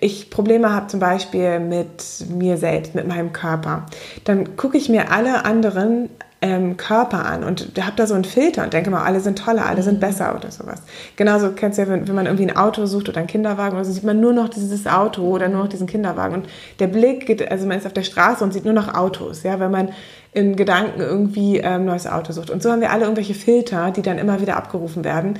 ich 0.00 0.30
Probleme 0.30 0.72
habe 0.72 0.88
zum 0.88 1.00
Beispiel 1.00 1.58
mit 1.58 2.26
mir 2.28 2.56
selbst, 2.56 2.94
mit 2.94 3.08
meinem 3.08 3.32
Körper, 3.32 3.86
dann 4.24 4.56
gucke 4.56 4.76
ich 4.76 4.88
mir 4.88 5.10
alle 5.10 5.44
anderen 5.44 6.10
ähm, 6.42 6.76
Körper 6.76 7.26
an 7.26 7.44
und 7.44 7.72
habe 7.80 7.96
da 7.96 8.06
so 8.06 8.14
einen 8.14 8.24
Filter 8.24 8.64
und 8.64 8.72
denke 8.72 8.90
mal, 8.90 9.04
alle 9.04 9.20
sind 9.20 9.38
toller, 9.38 9.66
alle 9.66 9.82
sind 9.82 9.96
mhm. 9.96 10.00
besser 10.00 10.34
oder 10.34 10.50
sowas. 10.50 10.82
Genauso 11.16 11.50
kennst 11.52 11.78
du 11.78 11.82
ja, 11.82 11.88
wenn, 11.88 12.08
wenn 12.08 12.14
man 12.14 12.26
irgendwie 12.26 12.48
ein 12.48 12.56
Auto 12.56 12.86
sucht 12.86 13.08
oder 13.08 13.18
einen 13.18 13.26
Kinderwagen 13.26 13.74
oder 13.76 13.84
so, 13.84 13.92
sieht 13.92 14.04
man 14.04 14.20
nur 14.20 14.32
noch 14.32 14.48
dieses 14.48 14.86
Auto 14.86 15.22
oder 15.22 15.48
nur 15.48 15.64
noch 15.64 15.68
diesen 15.68 15.86
Kinderwagen 15.86 16.34
und 16.34 16.48
der 16.78 16.86
Blick 16.86 17.26
geht, 17.26 17.50
also 17.50 17.66
man 17.66 17.78
ist 17.78 17.86
auf 17.86 17.92
der 17.92 18.04
Straße 18.04 18.42
und 18.42 18.52
sieht 18.52 18.64
nur 18.64 18.74
noch 18.74 18.94
Autos, 18.94 19.42
ja, 19.42 19.60
wenn 19.60 19.70
man 19.70 19.90
in 20.32 20.56
Gedanken 20.56 21.00
irgendwie 21.00 21.62
ein 21.62 21.82
ähm, 21.82 21.86
neues 21.86 22.06
Auto 22.06 22.32
sucht. 22.32 22.50
Und 22.50 22.62
so 22.62 22.70
haben 22.70 22.80
wir 22.80 22.90
alle 22.90 23.02
irgendwelche 23.02 23.34
Filter, 23.34 23.90
die 23.90 24.02
dann 24.02 24.18
immer 24.18 24.40
wieder 24.40 24.56
abgerufen 24.56 25.04
werden 25.04 25.38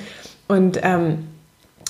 und 0.48 0.80
ähm, 0.82 1.28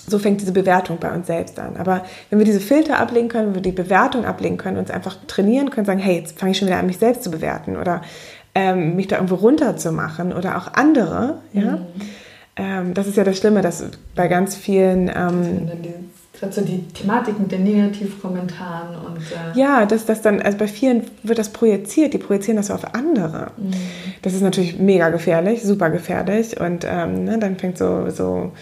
so 0.08 0.18
fängt 0.18 0.40
diese 0.40 0.52
Bewertung 0.52 0.98
bei 0.98 1.12
uns 1.12 1.26
selbst 1.26 1.58
an. 1.58 1.76
Aber 1.76 2.04
wenn 2.28 2.38
wir 2.38 2.46
diese 2.46 2.60
Filter 2.60 2.98
ablegen 2.98 3.28
können, 3.28 3.48
wenn 3.48 3.54
wir 3.56 3.62
die 3.62 3.72
Bewertung 3.72 4.24
ablegen 4.24 4.56
können, 4.56 4.78
uns 4.78 4.90
einfach 4.90 5.16
trainieren 5.26 5.70
können, 5.70 5.86
sagen, 5.86 6.00
hey, 6.00 6.16
jetzt 6.16 6.38
fange 6.38 6.52
ich 6.52 6.58
schon 6.58 6.68
wieder 6.68 6.78
an, 6.78 6.86
mich 6.86 6.98
selbst 6.98 7.22
zu 7.22 7.30
bewerten 7.30 7.76
oder 7.76 8.02
ähm, 8.54 8.96
mich 8.96 9.08
da 9.08 9.16
irgendwo 9.16 9.36
runterzumachen 9.36 10.32
oder 10.32 10.56
auch 10.56 10.72
andere, 10.74 11.38
ja. 11.52 11.76
Mhm. 11.76 11.86
Ähm, 12.56 12.94
das 12.94 13.06
ist 13.06 13.16
ja 13.16 13.24
das 13.24 13.38
Schlimme, 13.38 13.62
dass 13.62 13.84
bei 14.16 14.26
ganz 14.26 14.56
vielen 14.56 15.08
ähm, 15.08 15.68
gerade 16.40 16.52
so 16.52 16.62
die 16.62 16.88
Thematik 16.88 17.38
mit 17.38 17.52
den 17.52 17.64
Negativkommentaren 17.64 18.96
und 18.96 19.18
äh 19.18 19.58
ja, 19.58 19.86
dass 19.86 20.06
das 20.06 20.22
dann 20.22 20.40
also 20.40 20.58
bei 20.58 20.68
vielen 20.68 21.04
wird 21.22 21.38
das 21.38 21.50
projiziert, 21.50 22.14
die 22.14 22.18
projizieren 22.18 22.56
das 22.56 22.70
auf 22.70 22.94
andere. 22.94 23.52
Mhm. 23.56 23.72
Das 24.22 24.32
ist 24.32 24.42
natürlich 24.42 24.78
mega 24.78 25.10
gefährlich, 25.10 25.62
super 25.62 25.90
gefährlich 25.90 26.58
und 26.60 26.86
ähm, 26.88 27.24
ne, 27.24 27.38
dann 27.38 27.56
fängt 27.56 27.78
so 27.78 28.08
so 28.10 28.52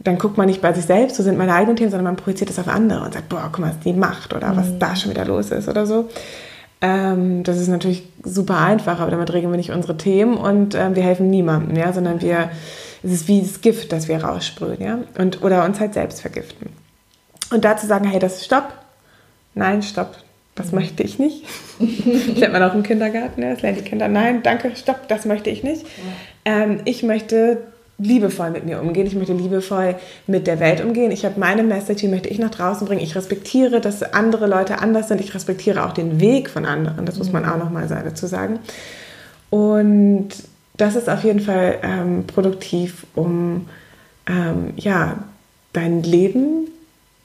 dann 0.00 0.18
guckt 0.18 0.38
man 0.38 0.46
nicht 0.46 0.60
bei 0.60 0.72
sich 0.72 0.84
selbst, 0.84 1.16
so 1.16 1.22
sind 1.22 1.38
meine 1.38 1.54
eigenen 1.54 1.76
Themen, 1.76 1.90
sondern 1.90 2.04
man 2.04 2.16
projiziert 2.16 2.50
das 2.50 2.58
auf 2.58 2.68
andere 2.68 3.04
und 3.04 3.14
sagt, 3.14 3.28
boah, 3.28 3.48
guck 3.50 3.60
mal, 3.60 3.70
was 3.70 3.80
die 3.80 3.92
macht 3.92 4.32
oder 4.32 4.52
mhm. 4.52 4.56
was 4.56 4.78
da 4.78 4.94
schon 4.94 5.10
wieder 5.10 5.24
los 5.24 5.50
ist 5.50 5.68
oder 5.68 5.86
so. 5.86 6.08
Ähm, 6.80 7.42
das 7.42 7.58
ist 7.58 7.68
natürlich 7.68 8.04
super 8.22 8.58
einfach, 8.58 9.00
aber 9.00 9.10
damit 9.10 9.32
regeln 9.32 9.52
wir 9.52 9.56
nicht 9.56 9.72
unsere 9.72 9.96
Themen 9.96 10.36
und 10.36 10.76
äh, 10.76 10.94
wir 10.94 11.02
helfen 11.02 11.28
niemandem, 11.28 11.76
ja, 11.76 11.92
sondern 11.92 12.20
wir, 12.22 12.50
es 13.02 13.10
ist 13.10 13.28
wie 13.28 13.40
das 13.40 13.60
Gift, 13.60 13.90
das 13.90 14.06
wir 14.06 14.22
raussprühen, 14.22 14.80
ja, 14.80 14.98
und, 15.18 15.42
oder 15.42 15.64
uns 15.64 15.80
halt 15.80 15.94
selbst 15.94 16.20
vergiften. 16.20 16.70
Und 17.50 17.64
dazu 17.64 17.86
sagen, 17.86 18.04
hey, 18.04 18.20
das 18.20 18.36
ist 18.36 18.44
Stopp, 18.44 18.72
nein, 19.54 19.82
Stopp, 19.82 20.18
das 20.54 20.70
möchte 20.70 21.02
ich 21.02 21.18
nicht. 21.18 21.44
das 21.80 22.38
lernt 22.38 22.52
man 22.52 22.62
auch 22.62 22.74
im 22.74 22.84
Kindergarten, 22.84 23.42
ja, 23.42 23.50
das 23.50 23.62
lernen 23.62 23.78
die 23.78 23.84
Kinder, 23.84 24.06
nein, 24.06 24.44
danke, 24.44 24.76
Stopp, 24.76 25.08
das 25.08 25.24
möchte 25.24 25.50
ich 25.50 25.64
nicht. 25.64 25.84
Ähm, 26.44 26.82
ich 26.84 27.02
möchte 27.02 27.58
liebevoll 27.98 28.50
mit 28.50 28.64
mir 28.64 28.80
umgehen. 28.80 29.06
Ich 29.06 29.14
möchte 29.14 29.32
liebevoll 29.32 29.96
mit 30.26 30.46
der 30.46 30.60
Welt 30.60 30.82
umgehen. 30.82 31.10
Ich 31.10 31.24
habe 31.24 31.38
meine 31.38 31.64
Message, 31.64 32.00
die 32.00 32.08
möchte 32.08 32.28
ich 32.28 32.38
nach 32.38 32.50
draußen 32.50 32.86
bringen. 32.86 33.02
Ich 33.02 33.16
respektiere, 33.16 33.80
dass 33.80 34.02
andere 34.02 34.46
Leute 34.46 34.78
anders 34.78 35.08
sind. 35.08 35.20
Ich 35.20 35.34
respektiere 35.34 35.84
auch 35.84 35.92
den 35.92 36.20
Weg 36.20 36.48
von 36.48 36.64
anderen. 36.64 37.06
Das 37.06 37.18
muss 37.18 37.32
man 37.32 37.42
mhm. 37.42 37.48
auch 37.50 37.58
noch 37.58 37.70
mal 37.70 37.88
dazu 37.88 38.26
sagen. 38.26 38.60
Und 39.50 40.28
das 40.76 40.94
ist 40.94 41.10
auf 41.10 41.24
jeden 41.24 41.40
Fall 41.40 41.78
ähm, 41.82 42.24
produktiv, 42.26 43.04
um 43.16 43.68
ähm, 44.28 44.74
ja, 44.76 45.18
dein 45.72 46.02
Leben 46.04 46.68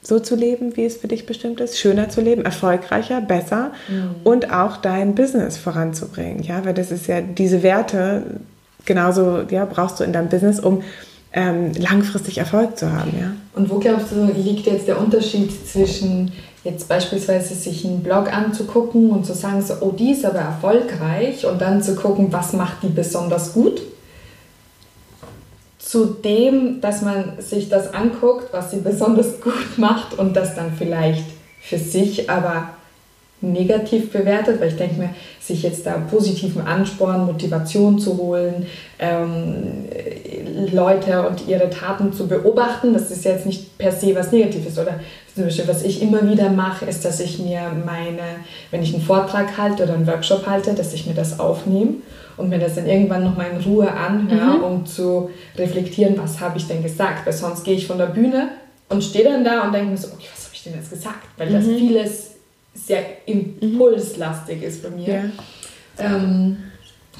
so 0.01 0.19
zu 0.19 0.35
leben, 0.35 0.75
wie 0.75 0.85
es 0.85 0.97
für 0.97 1.07
dich 1.07 1.25
bestimmt 1.25 1.61
ist, 1.61 1.79
schöner 1.79 2.09
zu 2.09 2.19
leben, 2.19 2.43
erfolgreicher, 2.43 3.21
besser 3.21 3.71
mhm. 3.87 4.15
und 4.23 4.51
auch 4.51 4.77
dein 4.77 5.15
Business 5.15 5.57
voranzubringen. 5.57 6.43
Ja, 6.43 6.65
weil 6.65 6.73
das 6.73 6.91
ist 6.91 7.07
ja 7.07 7.21
diese 7.21 7.63
Werte 7.63 8.23
genauso 8.85 9.41
ja, 9.49 9.65
brauchst 9.65 9.99
du 9.99 10.03
in 10.03 10.13
deinem 10.13 10.29
Business, 10.29 10.59
um 10.59 10.83
ähm, 11.33 11.71
langfristig 11.73 12.37
Erfolg 12.37 12.77
zu 12.77 12.91
haben. 12.91 13.11
Ja? 13.19 13.33
Und 13.55 13.69
wo 13.69 13.79
glaubst 13.79 14.11
du, 14.11 14.25
liegt 14.25 14.67
jetzt 14.67 14.87
der 14.87 14.99
Unterschied 14.99 15.51
zwischen 15.67 16.31
jetzt 16.63 16.87
beispielsweise 16.87 17.55
sich 17.55 17.85
einen 17.85 18.03
Blog 18.03 18.31
anzugucken 18.31 19.09
und 19.09 19.25
zu 19.25 19.33
sagen, 19.33 19.61
so, 19.61 19.75
oh, 19.81 19.91
die 19.91 20.11
ist 20.11 20.25
aber 20.25 20.39
erfolgreich 20.39 21.45
und 21.45 21.61
dann 21.61 21.83
zu 21.83 21.95
gucken, 21.95 22.31
was 22.31 22.53
macht 22.53 22.83
die 22.83 22.87
besonders 22.87 23.53
gut? 23.53 23.81
Zu 25.77 26.05
dem, 26.05 26.79
dass 26.79 27.01
man 27.01 27.33
sich 27.39 27.67
das 27.67 27.93
anguckt, 27.93 28.53
was 28.53 28.71
sie 28.71 28.79
besonders 28.79 29.41
gut 29.41 29.77
macht 29.77 30.17
und 30.17 30.35
das 30.35 30.55
dann 30.55 30.71
vielleicht 30.77 31.25
für 31.61 31.77
sich 31.77 32.29
aber 32.29 32.69
negativ 33.43 34.11
bewertet, 34.11 34.59
weil 34.59 34.69
ich 34.69 34.77
denke 34.77 34.99
mir, 34.99 35.09
sich 35.39 35.63
jetzt 35.63 35.85
da 35.85 35.97
positiven 36.09 36.61
Ansporn, 36.65 37.25
Motivation 37.25 37.99
zu 37.99 38.17
holen, 38.17 38.65
ähm, 38.99 39.85
Leute 40.71 41.27
und 41.27 41.47
ihre 41.47 41.69
Taten 41.69 42.13
zu 42.13 42.27
beobachten, 42.27 42.93
das 42.93 43.11
ist 43.11 43.25
jetzt 43.25 43.45
nicht 43.45 43.77
per 43.77 43.91
se 43.91 44.15
was 44.15 44.31
Negatives. 44.31 44.79
Oder 44.79 44.99
zum 45.35 45.43
Beispiel, 45.43 45.67
was 45.67 45.83
ich 45.83 46.01
immer 46.01 46.29
wieder 46.29 46.49
mache, 46.49 46.85
ist, 46.85 47.03
dass 47.03 47.19
ich 47.19 47.39
mir 47.39 47.71
meine, 47.85 48.21
wenn 48.71 48.81
ich 48.81 48.93
einen 48.93 49.03
Vortrag 49.03 49.57
halte 49.57 49.83
oder 49.83 49.95
einen 49.95 50.07
Workshop 50.07 50.47
halte, 50.47 50.73
dass 50.73 50.93
ich 50.93 51.05
mir 51.05 51.13
das 51.13 51.39
aufnehme 51.39 51.95
und 52.37 52.49
mir 52.49 52.59
das 52.59 52.75
dann 52.75 52.87
irgendwann 52.87 53.25
nochmal 53.25 53.47
in 53.51 53.61
Ruhe 53.61 53.91
anhöre, 53.91 54.57
mhm. 54.57 54.63
um 54.63 54.85
zu 54.85 55.29
reflektieren, 55.57 56.15
was 56.17 56.39
habe 56.39 56.57
ich 56.57 56.67
denn 56.67 56.81
gesagt. 56.81 57.25
Weil 57.25 57.33
sonst 57.33 57.65
gehe 57.65 57.75
ich 57.75 57.87
von 57.87 57.97
der 57.97 58.07
Bühne 58.07 58.49
und 58.89 59.03
stehe 59.03 59.25
dann 59.25 59.43
da 59.43 59.63
und 59.65 59.73
denke 59.73 59.91
mir 59.91 59.97
so, 59.97 60.07
okay, 60.07 60.27
was 60.33 60.45
habe 60.45 60.55
ich 60.55 60.63
denn 60.63 60.75
jetzt 60.75 60.89
gesagt? 60.89 61.27
Weil 61.37 61.51
das 61.51 61.65
mhm. 61.65 61.77
vieles 61.77 62.32
sehr 62.73 63.27
impulslastig 63.27 64.63
ist 64.63 64.83
bei 64.83 64.89
mir. 64.89 65.07
Ja. 65.07 65.23
Ähm, 65.99 66.57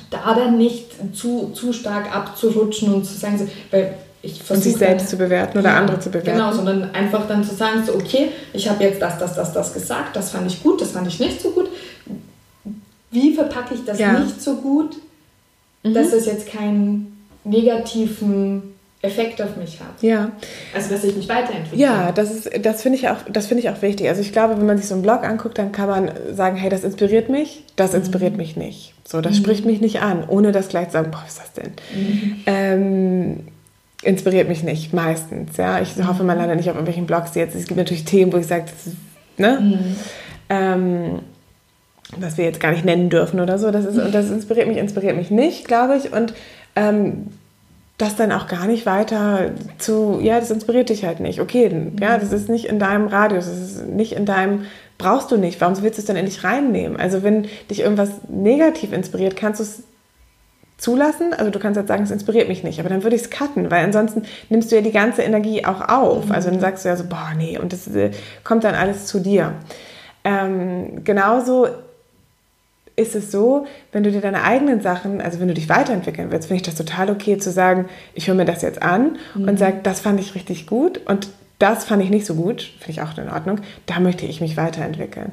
da 0.09 0.33
dann 0.33 0.57
nicht 0.57 0.91
zu, 1.15 1.51
zu 1.53 1.73
stark 1.73 2.13
abzurutschen 2.13 2.93
und 2.93 3.05
zu 3.05 3.13
sagen, 3.13 3.37
so, 3.37 3.47
weil 3.71 3.95
ich 4.21 4.41
versuche. 4.41 4.69
sich 4.69 4.77
selbst 4.77 5.09
zu 5.09 5.17
bewerten 5.17 5.57
oder 5.57 5.75
andere 5.75 5.99
zu 5.99 6.09
bewerten. 6.09 6.31
Genau, 6.31 6.51
sondern 6.53 6.91
einfach 6.95 7.27
dann 7.27 7.43
zu 7.43 7.53
sagen, 7.53 7.83
so, 7.85 7.93
okay, 7.95 8.29
ich 8.53 8.69
habe 8.69 8.83
jetzt 8.83 9.01
das, 9.01 9.19
das, 9.19 9.35
das, 9.35 9.53
das 9.53 9.73
gesagt, 9.73 10.15
das 10.15 10.31
fand 10.31 10.47
ich 10.47 10.63
gut, 10.63 10.81
das 10.81 10.91
fand 10.91 11.07
ich 11.07 11.19
nicht 11.19 11.41
so 11.41 11.51
gut. 11.51 11.69
Wie 13.11 13.33
verpacke 13.33 13.75
ich 13.75 13.85
das 13.85 13.99
ja. 13.99 14.19
nicht 14.19 14.41
so 14.41 14.55
gut, 14.55 14.95
mhm. 15.83 15.93
dass 15.93 16.13
es 16.13 16.25
jetzt 16.25 16.47
keinen 16.47 17.25
negativen 17.43 18.72
Effekt 19.03 19.41
auf 19.41 19.57
mich 19.57 19.81
hat. 19.81 20.01
Ja. 20.01 20.31
Also 20.73 20.89
dass 20.89 21.03
ich 21.03 21.15
mich 21.15 21.27
weiterentwickle. 21.27 21.77
Ja, 21.77 22.13
das 22.13 22.31
ist, 22.31 22.65
das 22.65 22.81
finde 22.81 22.97
ich 22.97 23.09
auch, 23.09 23.17
das 23.29 23.47
finde 23.47 23.61
ich 23.61 23.69
auch 23.69 23.81
wichtig. 23.81 24.07
Also 24.07 24.21
ich 24.21 24.31
glaube, 24.31 24.57
wenn 24.57 24.65
man 24.65 24.77
sich 24.77 24.87
so 24.87 24.93
einen 24.93 25.03
Blog 25.03 25.25
anguckt, 25.25 25.57
dann 25.57 25.73
kann 25.73 25.89
man 25.89 26.11
sagen, 26.31 26.55
hey, 26.55 26.69
das 26.69 26.85
inspiriert 26.85 27.27
mich, 27.27 27.65
das 27.75 27.91
mhm. 27.91 27.99
inspiriert 27.99 28.31
mhm. 28.31 28.37
mich 28.37 28.55
nicht. 28.55 28.93
So, 29.05 29.19
das 29.19 29.33
mhm. 29.33 29.37
spricht 29.37 29.65
mich 29.65 29.81
nicht 29.81 30.01
an, 30.01 30.23
ohne 30.27 30.53
das 30.53 30.69
gleich 30.69 30.87
zu 30.87 30.93
sagen, 30.93 31.11
boah, 31.11 31.21
was 31.21 31.33
ist 31.33 31.41
das 31.41 31.53
denn? 31.53 31.71
Mhm. 31.93 32.41
Ähm, 32.45 33.39
inspiriert 34.03 34.47
mich 34.47 34.63
nicht, 34.63 34.93
meistens. 34.93 35.57
Ja, 35.57 35.81
ich 35.81 36.01
hoffe, 36.01 36.23
man 36.23 36.37
landet 36.37 36.55
nicht 36.55 36.69
auf 36.69 36.75
irgendwelchen 36.75 37.05
Blogs 37.05 37.35
jetzt. 37.35 37.55
Es 37.55 37.67
gibt 37.67 37.77
natürlich 37.77 38.05
Themen, 38.05 38.31
wo 38.31 38.37
ich 38.37 38.47
sage, 38.47 38.65
ne? 39.37 39.59
Mhm. 39.59 39.95
Ähm, 40.49 41.19
was 42.15 42.37
wir 42.37 42.45
jetzt 42.45 42.61
gar 42.61 42.71
nicht 42.71 42.85
nennen 42.85 43.09
dürfen 43.09 43.41
oder 43.41 43.59
so. 43.59 43.69
Das 43.69 43.83
ist, 43.83 43.97
und 43.97 44.15
das 44.15 44.29
inspiriert 44.29 44.67
mich, 44.67 44.77
inspiriert 44.77 45.17
mich 45.17 45.29
nicht, 45.29 45.67
glaube 45.67 45.97
ich. 45.97 46.13
Und 46.13 46.33
ähm, 46.77 47.27
das 47.97 48.15
dann 48.15 48.31
auch 48.31 48.47
gar 48.47 48.65
nicht 48.65 48.85
weiter 48.85 49.51
zu, 49.77 50.19
ja, 50.21 50.39
das 50.39 50.51
inspiriert 50.51 50.89
dich 50.89 51.05
halt 51.05 51.19
nicht. 51.19 51.39
Okay, 51.39 51.91
ja, 51.99 52.17
das 52.17 52.31
ist 52.31 52.49
nicht 52.49 52.65
in 52.65 52.79
deinem 52.79 53.07
Radius, 53.07 53.45
das 53.45 53.57
ist 53.57 53.87
nicht 53.87 54.13
in 54.13 54.25
deinem, 54.25 54.65
brauchst 54.97 55.31
du 55.31 55.37
nicht. 55.37 55.61
Warum 55.61 55.79
willst 55.81 55.99
du 55.99 56.01
es 56.01 56.07
dann 56.07 56.15
endlich 56.15 56.43
reinnehmen? 56.43 56.99
Also 56.99 57.23
wenn 57.23 57.47
dich 57.69 57.81
irgendwas 57.81 58.09
negativ 58.29 58.93
inspiriert, 58.93 59.35
kannst 59.35 59.59
du 59.59 59.63
es 59.63 59.83
zulassen. 60.77 61.33
Also 61.33 61.51
du 61.51 61.59
kannst 61.59 61.77
jetzt 61.77 61.87
sagen, 61.87 62.03
es 62.03 62.11
inspiriert 62.11 62.47
mich 62.47 62.63
nicht, 62.63 62.79
aber 62.79 62.89
dann 62.89 63.03
würde 63.03 63.15
ich 63.15 63.23
es 63.23 63.29
cutten, 63.29 63.69
weil 63.69 63.85
ansonsten 63.85 64.23
nimmst 64.49 64.71
du 64.71 64.75
ja 64.75 64.81
die 64.81 64.91
ganze 64.91 65.21
Energie 65.21 65.63
auch 65.63 65.87
auf. 65.87 66.31
Also 66.31 66.49
dann 66.49 66.59
sagst 66.59 66.83
du 66.83 66.89
ja 66.89 66.95
so, 66.95 67.05
boah, 67.05 67.31
nee, 67.37 67.59
und 67.59 67.73
das 67.73 67.87
äh, 67.87 68.11
kommt 68.43 68.63
dann 68.63 68.75
alles 68.75 69.05
zu 69.05 69.19
dir. 69.19 69.53
Ähm, 70.23 71.03
genauso 71.03 71.67
ist 72.95 73.15
es 73.15 73.31
so, 73.31 73.65
wenn 73.91 74.03
du 74.03 74.11
dir 74.11 74.21
deine 74.21 74.43
eigenen 74.43 74.81
Sachen, 74.81 75.19
also 75.19 75.39
wenn 75.39 75.47
du 75.47 75.53
dich 75.53 75.69
weiterentwickeln 75.69 76.31
willst, 76.31 76.47
finde 76.47 76.61
ich 76.61 76.67
das 76.67 76.75
total 76.75 77.09
okay 77.09 77.37
zu 77.37 77.51
sagen, 77.51 77.85
ich 78.13 78.27
höre 78.27 78.35
mir 78.35 78.45
das 78.45 78.61
jetzt 78.61 78.81
an 78.81 79.17
mhm. 79.33 79.47
und 79.47 79.57
sage, 79.57 79.77
das 79.81 79.99
fand 79.99 80.19
ich 80.19 80.35
richtig 80.35 80.67
gut 80.67 81.01
und 81.05 81.29
das 81.59 81.85
fand 81.85 82.03
ich 82.03 82.09
nicht 82.09 82.25
so 82.25 82.35
gut, 82.35 82.61
finde 82.61 82.91
ich 82.91 83.01
auch 83.01 83.17
in 83.17 83.29
Ordnung, 83.29 83.59
da 83.85 83.99
möchte 83.99 84.25
ich 84.25 84.41
mich 84.41 84.57
weiterentwickeln. 84.57 85.31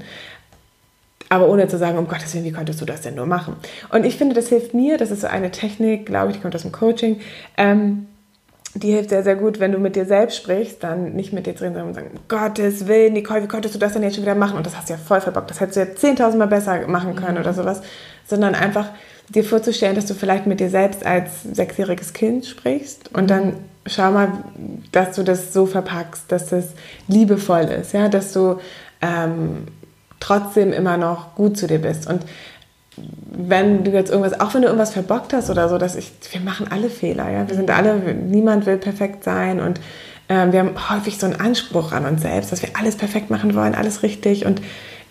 Aber 1.29 1.49
ohne 1.49 1.69
zu 1.69 1.79
sagen, 1.79 1.97
um 1.97 2.09
Gottes 2.09 2.35
Willen, 2.35 2.45
wie 2.45 2.53
konntest 2.53 2.81
du 2.81 2.85
das 2.85 3.03
denn 3.03 3.15
nur 3.15 3.27
machen? 3.27 3.57
Und 3.91 4.05
ich 4.05 4.17
finde, 4.17 4.35
das 4.35 4.49
hilft 4.49 4.75
mir, 4.75 4.99
das 4.99 5.11
ist 5.11 5.21
so 5.21 5.29
eine 5.29 5.51
Technik, 5.51 6.07
glaube 6.07 6.31
ich, 6.31 6.37
die 6.37 6.43
kommt 6.43 6.57
aus 6.57 6.63
dem 6.63 6.73
Coaching, 6.73 7.21
ähm, 7.57 8.07
die 8.75 8.93
hilft 8.93 9.11
sehr, 9.11 9.23
sehr 9.23 9.37
gut, 9.37 9.59
wenn 9.59 9.73
du 9.73 9.79
mit 9.79 9.97
dir 9.97 10.07
selbst 10.07 10.37
sprichst, 10.37 10.83
dann 10.83 11.13
nicht 11.15 11.33
mit 11.33 11.47
dir 11.47 11.55
drin, 11.55 11.75
sondern 11.75 11.95
sagen, 11.95 12.21
Gottes 12.29 12.87
Willen, 12.87 13.15
Nicole, 13.15 13.43
wie 13.43 13.49
konntest 13.49 13.75
du 13.75 13.79
das 13.79 13.95
denn 13.95 14.03
jetzt 14.03 14.15
schon 14.15 14.25
wieder 14.25 14.37
machen? 14.37 14.57
Und 14.57 14.67
das 14.67 14.77
hast 14.77 14.89
du 14.89 14.93
ja 14.93 14.99
voll 14.99 15.21
verbockt, 15.21 15.51
das 15.51 15.61
hättest 15.61 15.77
du 15.77 16.09
ja 16.09 16.15
10.000 16.15 16.37
Mal 16.37 16.47
besser 16.47 16.87
machen 16.87 17.17
können 17.17 17.35
mhm. 17.35 17.41
oder 17.41 17.55
sowas. 17.55 17.83
Sondern 18.27 18.55
einfach 18.55 18.91
dir 19.29 19.45
vorzustellen, 19.45 19.97
dass 19.97 20.07
du 20.07 20.15
vielleicht 20.15 20.47
mit 20.47 20.61
dir 20.61 20.71
selbst 20.71 21.05
als 21.05 21.43
sechsjähriges 21.43 22.13
Kind 22.13 22.47
sprichst 22.47 23.13
und 23.15 23.31
dann 23.31 23.55
schau 23.87 24.11
mal, 24.13 24.33
dass 24.93 25.17
du 25.17 25.23
das 25.23 25.53
so 25.53 25.67
verpackst, 25.67 26.25
dass 26.29 26.53
es 26.53 26.67
liebevoll 27.09 27.65
ist, 27.65 27.93
ja, 27.93 28.09
dass 28.09 28.33
du 28.33 28.61
ähm, 29.01 29.67
trotzdem 30.21 30.73
immer 30.73 30.97
noch 30.97 31.35
gut 31.35 31.57
zu 31.57 31.67
dir 31.67 31.79
bist. 31.79 32.09
Und 32.09 32.23
wenn 33.33 33.85
du 33.85 33.91
jetzt 33.93 34.11
irgendwas, 34.11 34.41
auch 34.41 34.55
wenn 34.55 34.63
du 34.63 34.69
irgendwas 34.69 34.93
verbockt 34.93 35.33
hast 35.33 35.51
oder 35.51 35.69
so, 35.69 35.79
dass 35.79 35.97
ich, 35.97 36.13
wir 36.31 36.41
machen 36.41 36.67
alle 36.71 36.91
Fehler, 36.91 37.31
ja. 37.31 37.49
Wir 37.49 37.57
sind 37.57 37.71
alle, 37.71 37.97
niemand 38.15 38.67
will 38.67 38.77
perfekt 38.77 39.25
sein 39.25 39.61
und 39.61 39.81
ähm, 40.29 40.53
wir 40.53 40.61
haben 40.61 40.91
häufig 40.91 41.19
so 41.19 41.27
einen 41.27 41.41
Anspruch 41.41 41.93
an 41.93 42.07
uns 42.07 42.23
selbst, 42.23 42.53
dass 42.53 42.63
wir 42.63 42.71
alles 42.79 42.97
perfekt 42.97 43.31
machen 43.31 43.55
wollen, 43.55 43.75
alles 43.75 44.03
richtig 44.03 44.47
und 44.47 44.61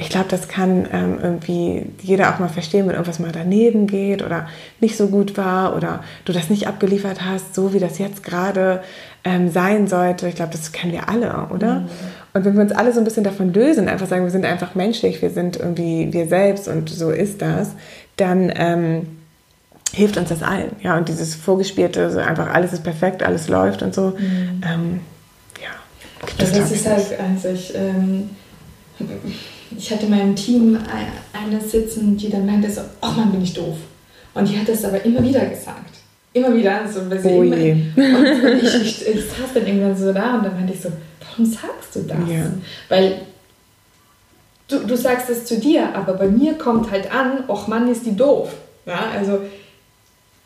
ich 0.02 0.08
glaube, 0.08 0.28
das 0.30 0.48
kann 0.48 0.88
ähm, 0.94 1.20
irgendwie 1.22 1.86
jeder 2.02 2.34
auch 2.34 2.40
mal 2.40 2.48
verstehen, 2.48 2.88
wenn 2.88 2.94
irgendwas 2.94 3.20
mal 3.20 3.34
daneben 3.34 3.86
geht 3.86 4.24
oder 4.24 4.48
nicht 4.80 4.96
so 4.96 5.08
gut 5.08 5.36
war 5.36 5.76
oder 5.76 6.06
du 6.24 6.32
das 6.32 6.50
nicht 6.50 6.68
abgeliefert 6.68 7.26
hast, 7.26 7.54
so 7.54 7.74
wie 7.74 7.80
das 7.80 8.00
jetzt 8.00 8.24
gerade 8.24 8.82
ähm, 9.26 9.52
sein 9.52 9.88
sollte. 9.88 10.30
Ich 10.30 10.36
glaube, 10.36 10.54
das 10.54 10.72
kennen 10.72 10.94
wir 10.94 11.10
alle, 11.10 11.48
oder? 11.54 11.82
Mhm. 11.82 11.90
Und 12.34 12.46
wenn 12.46 12.56
wir 12.56 12.62
uns 12.62 12.72
alle 12.72 12.94
so 12.94 13.00
ein 13.00 13.06
bisschen 13.06 13.24
davon 13.24 13.54
lösen, 13.54 13.88
einfach 13.88 14.08
sagen, 14.08 14.24
wir 14.24 14.32
sind 14.32 14.46
einfach 14.46 14.76
menschlich, 14.76 15.22
wir 15.22 15.32
sind 15.32 15.58
irgendwie 15.58 16.12
wir 16.12 16.28
selbst 16.28 16.68
und 16.68 16.90
so 16.90 17.10
ist 17.10 17.42
das, 17.42 17.72
dann 18.18 18.52
ähm, 18.56 19.08
hilft 19.94 20.18
uns 20.18 20.30
das 20.30 20.44
allen. 20.44 20.72
Ja, 20.82 20.98
und 20.98 21.10
dieses 21.10 21.34
Vorgespielte, 21.36 22.12
so 22.12 22.20
einfach 22.20 22.54
alles 22.54 22.74
ist 22.74 22.84
perfekt, 22.84 23.24
alles 23.24 23.48
läuft 23.48 23.82
und 23.82 23.96
so. 23.96 24.14
Mhm. 24.18 24.62
Ähm, 24.64 25.00
ja. 25.62 25.70
Das, 26.38 26.52
das 26.52 26.72
ist 26.72 26.88
halt, 26.88 27.20
also 27.20 27.50
ich 27.50 27.74
ähm, 27.76 28.30
ich 29.78 29.92
hatte 29.92 30.06
in 30.06 30.12
meinem 30.12 30.36
Team 30.36 30.78
eine 31.34 31.62
sitzen, 31.62 32.18
die 32.18 32.30
dann 32.30 32.46
meinte 32.46 32.70
so, 32.70 32.82
oh 33.02 33.12
Mann, 33.12 33.32
bin 33.32 33.42
ich 33.42 33.54
doof. 33.54 33.78
Und 34.34 34.50
die 34.50 34.58
hat 34.58 34.68
das 34.68 34.84
aber 34.86 35.04
immer 35.06 35.24
wieder 35.24 35.46
gesagt. 35.46 35.89
Immer 36.40 36.56
wieder. 36.56 36.82
So, 36.88 37.10
weil 37.10 37.20
sie 37.20 37.30
oh 37.30 37.44
je. 37.44 37.72
Und 37.96 38.64
ich, 38.64 38.76
ich, 38.76 39.08
ich, 39.08 39.26
saß 39.26 39.54
dann 39.54 39.66
irgendwann 39.66 39.96
so 39.96 40.14
da 40.14 40.36
und 40.36 40.46
dann 40.46 40.56
meinte 40.56 40.74
ich 40.74 40.82
so, 40.82 40.90
warum 41.28 41.46
sagst 41.46 41.96
du 41.96 42.02
das? 42.02 42.18
Ja. 42.28 42.52
Weil 42.88 43.22
du, 44.68 44.80
du 44.80 44.96
sagst 44.96 45.30
es 45.30 45.46
zu 45.46 45.60
dir, 45.60 45.96
aber 45.96 46.14
bei 46.14 46.28
mir 46.28 46.54
kommt 46.54 46.92
halt 46.92 47.12
an, 47.14 47.44
och 47.48 47.68
Mann, 47.68 47.90
ist 47.92 48.06
die 48.06 48.16
doof. 48.16 48.54
Ja, 48.86 49.10
also 49.18 49.40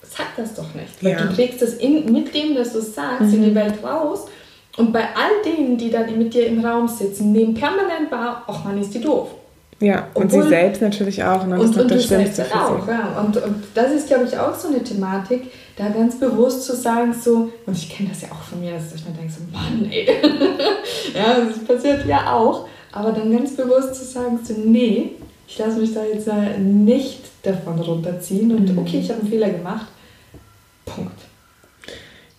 sag 0.01 0.35
das 0.37 0.53
doch 0.55 0.73
nicht. 0.73 1.03
Weil 1.03 1.11
ja. 1.11 1.25
du 1.25 1.33
trägst 1.33 1.61
das 1.61 1.75
in, 1.75 2.11
mit 2.11 2.33
dem, 2.33 2.55
dass 2.55 2.73
du 2.73 2.79
es 2.79 2.93
sagst, 2.93 3.21
mhm. 3.21 3.33
in 3.33 3.43
die 3.43 3.51
mhm. 3.51 3.55
Welt 3.55 3.83
raus 3.83 4.27
und 4.77 4.91
bei 4.91 5.01
all 5.01 5.43
denen, 5.45 5.77
die 5.77 5.91
dann 5.91 6.17
mit 6.17 6.33
dir 6.33 6.47
im 6.47 6.65
Raum 6.65 6.87
sitzen, 6.87 7.31
nehmen 7.31 7.53
permanent 7.53 8.11
wahr, 8.11 8.43
ach 8.47 8.63
man, 8.63 8.79
ist 8.79 8.93
die 8.93 9.01
doof. 9.01 9.29
Ja, 9.79 10.07
Obwohl, 10.13 10.23
und 10.23 10.43
sie 10.43 10.49
selbst 10.49 10.81
natürlich 10.81 11.23
auch. 11.23 11.45
Ne? 11.45 11.57
Das 11.57 11.65
und, 11.65 11.81
und 11.81 11.91
das 11.91 12.05
Schlimmste 12.05 12.45
für 12.45 12.59
auch, 12.59 12.85
sie. 12.85 12.91
Ja. 12.91 13.19
Und, 13.19 13.37
und 13.37 13.63
das 13.75 13.91
ist, 13.91 14.07
glaube 14.07 14.23
ich, 14.25 14.37
auch 14.37 14.55
so 14.55 14.69
eine 14.69 14.83
Thematik, 14.83 15.51
da 15.75 15.89
ganz 15.89 16.19
bewusst 16.19 16.63
zu 16.63 16.75
sagen, 16.75 17.13
so, 17.13 17.51
und 17.65 17.75
ich 17.75 17.89
kenne 17.89 18.09
das 18.09 18.21
ja 18.21 18.29
auch 18.31 18.43
von 18.43 18.59
mir, 18.59 18.73
dass 18.73 18.93
ich 18.93 19.05
mir 19.05 19.11
denke, 19.11 19.33
so, 19.33 19.41
Mann, 19.51 19.91
ey. 19.91 20.05
ja, 21.15 21.39
das 21.39 21.59
passiert 21.65 22.05
ja 22.05 22.33
auch. 22.33 22.67
Aber 22.91 23.11
dann 23.11 23.35
ganz 23.35 23.55
bewusst 23.55 23.95
zu 23.95 24.05
sagen, 24.05 24.39
so, 24.43 24.53
nee, 24.53 25.13
ich 25.47 25.57
lasse 25.57 25.79
mich 25.79 25.93
da 25.93 26.03
jetzt 26.03 26.27
nicht 26.59 27.21
davon 27.41 27.79
runterziehen 27.79 28.51
und 28.51 28.71
mhm. 28.71 28.77
okay, 28.77 28.99
ich 28.99 29.09
habe 29.09 29.21
einen 29.21 29.29
Fehler 29.29 29.49
gemacht. 29.49 29.87
Punkt. 30.85 31.19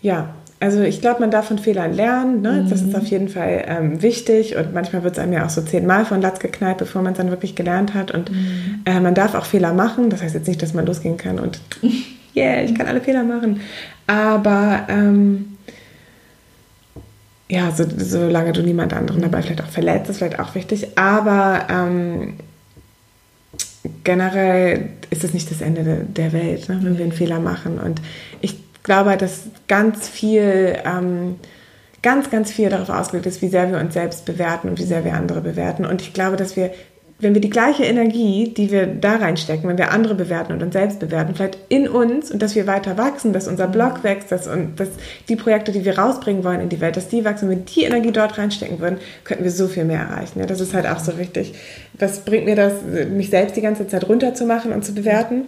Ja, 0.00 0.34
also 0.60 0.80
ich 0.80 1.00
glaube, 1.00 1.20
man 1.20 1.30
darf 1.30 1.48
von 1.48 1.58
Fehlern 1.58 1.92
lernen. 1.92 2.40
Ne? 2.40 2.62
Mhm. 2.62 2.70
Das 2.70 2.82
ist 2.82 2.94
auf 2.94 3.06
jeden 3.06 3.28
Fall 3.28 3.64
ähm, 3.66 4.00
wichtig. 4.00 4.56
Und 4.56 4.72
manchmal 4.72 5.02
wird 5.02 5.14
es 5.14 5.18
einem 5.18 5.32
ja 5.32 5.44
auch 5.44 5.50
so 5.50 5.60
zehnmal 5.60 6.04
von 6.04 6.22
Latz 6.22 6.38
geknallt, 6.38 6.78
bevor 6.78 7.02
man 7.02 7.12
es 7.12 7.18
dann 7.18 7.30
wirklich 7.30 7.54
gelernt 7.54 7.94
hat. 7.94 8.12
Und 8.12 8.30
mhm. 8.30 8.82
äh, 8.84 9.00
man 9.00 9.14
darf 9.14 9.34
auch 9.34 9.44
Fehler 9.44 9.72
machen. 9.74 10.08
Das 10.08 10.22
heißt 10.22 10.34
jetzt 10.34 10.48
nicht, 10.48 10.62
dass 10.62 10.72
man 10.72 10.86
losgehen 10.86 11.16
kann 11.16 11.38
und 11.38 11.60
yeah, 12.36 12.62
ich 12.62 12.74
kann 12.74 12.86
alle 12.86 13.00
Fehler 13.00 13.24
machen. 13.24 13.60
Aber 14.06 14.86
ähm, 14.88 15.56
ja, 17.48 17.70
so, 17.70 17.84
solange 17.96 18.52
du 18.52 18.62
niemand 18.62 18.92
anderen 18.94 19.22
dabei 19.22 19.42
vielleicht 19.42 19.62
auch 19.62 19.68
verletzt, 19.68 20.10
ist 20.10 20.18
vielleicht 20.18 20.40
auch 20.40 20.54
wichtig. 20.54 20.98
Aber 20.98 21.66
ähm, 21.70 22.34
generell 24.02 24.90
ist 25.10 25.24
es 25.24 25.34
nicht 25.34 25.50
das 25.50 25.60
Ende 25.60 26.04
der 26.04 26.32
Welt, 26.32 26.68
ne, 26.68 26.80
wenn 26.82 26.96
wir 26.98 27.04
einen 27.04 27.12
Fehler 27.12 27.40
machen. 27.40 27.78
Und 27.78 28.00
ich 28.40 28.56
glaube, 28.82 29.16
dass 29.16 29.44
ganz 29.68 30.08
viel, 30.08 30.76
ähm, 30.84 31.36
ganz, 32.02 32.30
ganz 32.30 32.50
viel 32.50 32.70
darauf 32.70 32.90
ausgelegt 32.90 33.26
ist, 33.26 33.42
wie 33.42 33.48
sehr 33.48 33.70
wir 33.70 33.78
uns 33.78 33.94
selbst 33.94 34.24
bewerten 34.24 34.68
und 34.68 34.78
wie 34.78 34.84
sehr 34.84 35.04
wir 35.04 35.14
andere 35.14 35.40
bewerten. 35.40 35.84
Und 35.84 36.02
ich 36.02 36.12
glaube, 36.12 36.36
dass 36.36 36.56
wir, 36.56 36.72
wenn 37.20 37.34
wir 37.34 37.40
die 37.40 37.50
gleiche 37.50 37.84
Energie, 37.84 38.52
die 38.56 38.70
wir 38.70 38.86
da 38.86 39.16
reinstecken, 39.16 39.68
wenn 39.68 39.78
wir 39.78 39.92
andere 39.92 40.14
bewerten 40.14 40.52
und 40.52 40.62
uns 40.62 40.72
selbst 40.72 40.98
bewerten, 40.98 41.34
vielleicht 41.34 41.58
in 41.68 41.88
uns 41.88 42.30
und 42.30 42.42
dass 42.42 42.54
wir 42.54 42.66
weiter 42.66 42.98
wachsen, 42.98 43.32
dass 43.32 43.46
unser 43.46 43.68
Blog 43.68 44.02
wächst, 44.02 44.32
dass, 44.32 44.46
und 44.46 44.78
dass 44.80 44.88
die 45.28 45.36
Projekte, 45.36 45.70
die 45.70 45.84
wir 45.84 45.98
rausbringen 45.98 46.42
wollen 46.42 46.60
in 46.60 46.68
die 46.68 46.80
Welt, 46.80 46.96
dass 46.96 47.08
die 47.08 47.24
wachsen, 47.24 47.48
wenn 47.48 47.58
wir 47.58 47.64
die 47.64 47.84
Energie 47.84 48.10
dort 48.10 48.36
reinstecken 48.36 48.80
würden, 48.80 48.98
könnten 49.22 49.44
wir 49.44 49.52
so 49.52 49.68
viel 49.68 49.84
mehr 49.84 50.00
erreichen. 50.00 50.40
Ja, 50.40 50.46
das 50.46 50.60
ist 50.60 50.74
halt 50.74 50.86
auch 50.86 50.98
so 50.98 51.16
wichtig. 51.16 51.54
Was 51.98 52.24
bringt 52.24 52.46
mir 52.46 52.56
das, 52.56 52.74
mich 53.10 53.30
selbst 53.30 53.56
die 53.56 53.62
ganze 53.62 53.86
Zeit 53.86 54.08
runterzumachen 54.08 54.72
und 54.72 54.84
zu 54.84 54.92
bewerten? 54.92 55.42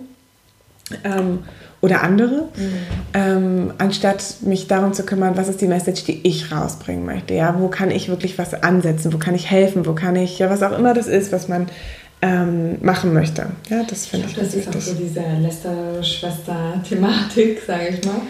Ähm, 1.04 1.40
oder 1.82 2.02
andere, 2.02 2.48
mhm. 2.56 2.72
ähm, 3.12 3.72
anstatt 3.78 4.36
mich 4.42 4.66
darum 4.66 4.92
zu 4.92 5.04
kümmern, 5.04 5.36
was 5.36 5.48
ist 5.48 5.60
die 5.60 5.66
Message, 5.66 6.04
die 6.04 6.26
ich 6.26 6.50
rausbringen 6.50 7.04
möchte. 7.04 7.34
Ja, 7.34 7.56
wo 7.58 7.68
kann 7.68 7.90
ich 7.90 8.08
wirklich 8.08 8.38
was 8.38 8.54
ansetzen, 8.54 9.12
wo 9.12 9.18
kann 9.18 9.34
ich 9.34 9.50
helfen, 9.50 9.84
wo 9.84 9.92
kann 9.92 10.16
ich, 10.16 10.38
ja, 10.38 10.48
was 10.48 10.62
auch 10.62 10.76
immer 10.76 10.94
das 10.94 11.06
ist, 11.06 11.32
was 11.32 11.48
man 11.48 11.66
ähm, 12.22 12.78
machen 12.80 13.12
möchte. 13.12 13.46
Ja, 13.68 13.82
das 13.88 14.06
finde 14.06 14.26
ich, 14.26 14.32
ich 14.32 14.38
Das 14.38 14.54
ist 14.54 14.68
auch 14.68 14.80
so 14.80 14.94
diese 14.94 15.20
Lester-Schwester-Thematik, 15.20 17.60
sage 17.66 17.88
ich 17.90 18.02
mal. 18.04 18.22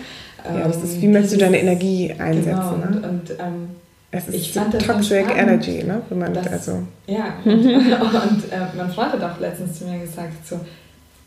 Ja, 0.45 0.69
das 0.69 0.83
ist, 0.83 1.01
wie 1.01 1.09
möchtest 1.09 1.35
du 1.35 1.39
deine 1.39 1.61
Energie 1.61 2.15
einsetzen? 2.19 2.51
Genau, 2.51 2.75
und, 2.75 3.03
ne? 3.03 3.09
und 3.09 3.31
ähm, 3.31 3.69
es 4.11 4.29
ist 4.29 4.35
ich 4.35 4.53
fand 4.53 4.73
so 4.73 4.79
Toxic 4.79 5.27
Energy, 5.37 5.83
ne? 5.83 6.03
Wenn 6.09 6.19
man 6.19 6.35
das, 6.35 6.47
also 6.47 6.85
ja, 7.07 7.35
und, 7.45 7.53
und 7.65 7.65
äh, 7.65 8.67
mein 8.77 8.91
Freund 8.91 9.13
hat 9.13 9.23
auch 9.23 9.41
letztens 9.41 9.79
zu 9.79 9.87
mir 9.87 9.99
gesagt, 9.99 10.47
so, 10.47 10.61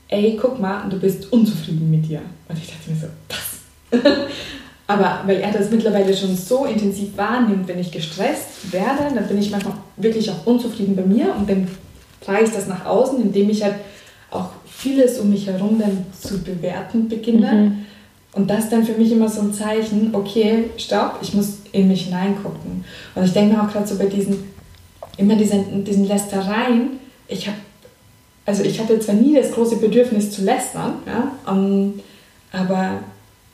ey, 0.09 0.37
guck 0.41 0.59
mal, 0.59 0.89
du 0.89 0.99
bist 0.99 1.31
unzufrieden 1.31 1.89
mit 1.89 2.07
dir. 2.07 2.21
Und 2.47 2.57
ich 2.57 2.67
dachte 2.67 2.89
mir 2.89 2.97
so, 2.97 3.07
was? 3.29 3.99
Aber 4.87 5.21
weil 5.27 5.37
er 5.37 5.51
das 5.51 5.69
mittlerweile 5.69 6.15
schon 6.15 6.35
so 6.35 6.65
intensiv 6.65 7.15
wahrnimmt, 7.15 7.67
wenn 7.67 7.77
ich 7.77 7.91
gestresst 7.91 8.73
werde, 8.73 9.13
dann 9.13 9.27
bin 9.27 9.37
ich 9.37 9.51
manchmal 9.51 9.75
wirklich 9.97 10.29
auch 10.31 10.45
unzufrieden 10.47 10.95
bei 10.95 11.03
mir 11.03 11.35
und 11.35 11.47
dann 11.47 11.67
trage 12.21 12.45
ich 12.45 12.51
das 12.51 12.67
nach 12.67 12.85
außen, 12.85 13.21
indem 13.21 13.51
ich 13.51 13.63
halt 13.63 13.75
auch 14.31 14.49
vieles 14.65 15.19
um 15.19 15.29
mich 15.29 15.45
herum 15.45 15.77
dann 15.79 16.05
zu 16.19 16.41
bewerten 16.41 17.07
beginne. 17.07 17.53
Mhm. 17.53 17.85
Und 18.33 18.49
das 18.49 18.69
dann 18.69 18.83
für 18.83 18.93
mich 18.93 19.11
immer 19.11 19.29
so 19.29 19.41
ein 19.41 19.53
Zeichen, 19.53 20.09
okay, 20.13 20.65
stopp, 20.77 21.19
ich 21.21 21.33
muss 21.33 21.59
in 21.71 21.87
mich 21.87 22.05
hineingucken. 22.05 22.83
Und 23.13 23.23
ich 23.23 23.33
denke 23.33 23.55
mir 23.55 23.63
auch 23.63 23.71
gerade 23.71 23.87
so 23.87 23.95
bei 23.95 24.05
diesen, 24.05 24.43
immer 25.17 25.35
diesen, 25.35 25.83
diesen 25.83 26.07
Lästereien, 26.07 26.99
ich 27.27 27.47
habe, 27.47 27.57
also 28.49 28.63
ich 28.63 28.79
hatte 28.79 28.99
zwar 28.99 29.13
nie 29.13 29.35
das 29.35 29.51
große 29.51 29.75
Bedürfnis 29.75 30.31
zu 30.31 30.43
lästern, 30.43 30.93
ja, 31.05 31.31
um, 31.51 31.99
aber 32.51 32.99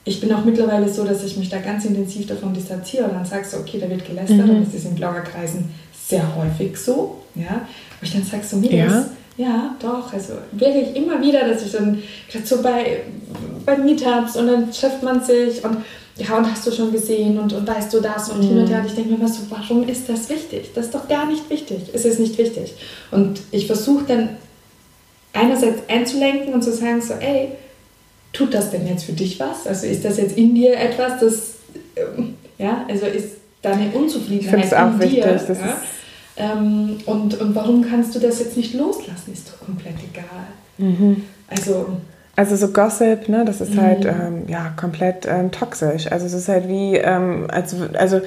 ich 0.06 0.22
bin 0.22 0.32
auch 0.32 0.46
mittlerweile 0.46 0.88
so, 0.88 1.04
dass 1.04 1.22
ich 1.26 1.36
mich 1.36 1.50
da 1.50 1.58
ganz 1.58 1.84
intensiv 1.84 2.28
davon 2.28 2.54
distanziere 2.54 3.04
und 3.04 3.14
dann 3.14 3.26
sage 3.26 3.44
so, 3.44 3.58
okay, 3.58 3.78
da 3.78 3.90
wird 3.90 4.08
gelästert 4.08 4.48
mhm. 4.48 4.52
und 4.52 4.66
das 4.66 4.74
ist 4.74 4.86
in 4.86 4.96
Bloggerkreisen 4.96 5.70
sehr 6.08 6.24
häufig 6.38 6.78
so, 6.78 7.18
ja, 7.36 7.68
wo 8.00 8.04
ich 8.04 8.14
dann 8.14 8.24
sage 8.24 8.44
so, 8.46 8.56
mir 8.56 8.74
ja. 8.74 9.06
ja, 9.36 9.76
doch, 9.82 10.14
also 10.14 10.36
wirklich 10.54 10.96
immer 10.96 11.22
wieder, 11.22 11.46
dass 11.46 11.66
ich 11.66 11.74
dann 11.74 12.02
gerade 12.32 12.46
so 12.46 12.62
bei, 12.62 13.02
bei 13.66 13.78
Meetups 13.78 14.38
und 14.38 14.48
dann 14.48 14.72
trifft 14.72 15.04
man 15.04 15.22
sich 15.22 15.62
und 15.66 15.76
ja, 16.18 16.38
und 16.38 16.50
hast 16.50 16.66
du 16.66 16.72
schon 16.72 16.94
gesehen 16.94 17.38
und, 17.38 17.52
und 17.52 17.68
weißt 17.68 17.94
du 17.94 18.00
das 18.00 18.30
und 18.30 18.38
mhm. 18.38 18.48
hin 18.48 18.60
und 18.60 18.70
her. 18.70 18.80
Und 18.80 18.86
ich 18.86 18.96
denke 18.96 19.10
mir 19.10 19.18
immer 19.18 19.28
so, 19.28 19.42
warum 19.50 19.86
ist 19.86 20.08
das 20.08 20.30
wichtig? 20.30 20.72
Das 20.74 20.86
ist 20.86 20.96
doch 20.96 21.10
gar 21.10 21.26
nicht 21.26 21.50
wichtig. 21.50 21.90
Es 21.92 22.06
ist 22.06 22.22
nicht 22.22 22.38
wichtig. 22.38 22.74
Und 23.12 23.42
ich 23.52 23.68
versuche 23.68 24.06
dann 24.08 24.30
einerseits 25.36 25.88
einzulenken 25.88 26.54
und 26.54 26.64
zu 26.64 26.72
sagen 26.72 27.02
so, 27.02 27.14
ey, 27.16 27.50
tut 28.34 28.54
das 28.54 28.72
denn 28.72 28.88
jetzt 28.88 29.04
für 29.04 29.14
dich 29.14 29.40
was? 29.40 29.68
Also 29.68 29.86
ist 29.88 30.04
das 30.04 30.18
jetzt 30.18 30.38
in 30.38 30.56
dir 30.56 30.78
etwas, 30.78 31.20
das, 31.20 31.54
ähm, 31.96 32.36
ja, 32.58 32.86
also 32.90 33.06
ist 33.06 33.36
deine 33.62 33.92
Unzufriedenheit 33.92 34.66
ich 34.66 34.76
auch 34.76 34.94
in 34.94 35.00
wichtig, 35.00 35.24
dir? 35.24 35.42
Das 35.48 35.60
ja? 35.60 35.78
Ähm, 36.38 36.98
und, 37.06 37.40
und 37.40 37.56
warum 37.56 37.88
kannst 37.88 38.14
du 38.16 38.20
das 38.20 38.40
jetzt 38.40 38.58
nicht 38.58 38.74
loslassen? 38.74 39.34
Ist 39.34 39.50
doch 39.50 39.66
komplett 39.66 39.96
egal. 40.12 40.48
Mhm. 40.78 41.24
Also 41.48 41.98
also 42.38 42.58
so 42.58 42.68
Gossip, 42.68 43.30
ne, 43.30 43.46
das 43.46 43.62
ist 43.62 43.78
halt, 43.78 44.04
mhm. 44.04 44.08
halt 44.10 44.28
ähm, 44.28 44.44
ja 44.50 44.74
komplett 44.76 45.26
ähm, 45.26 45.52
toxisch. 45.52 46.12
Also 46.12 46.26
es 46.26 46.34
ist 46.34 46.50
halt 46.50 46.68
wie, 46.68 46.98
ähm, 46.98 47.48
also, 47.50 47.78
also 47.94 48.22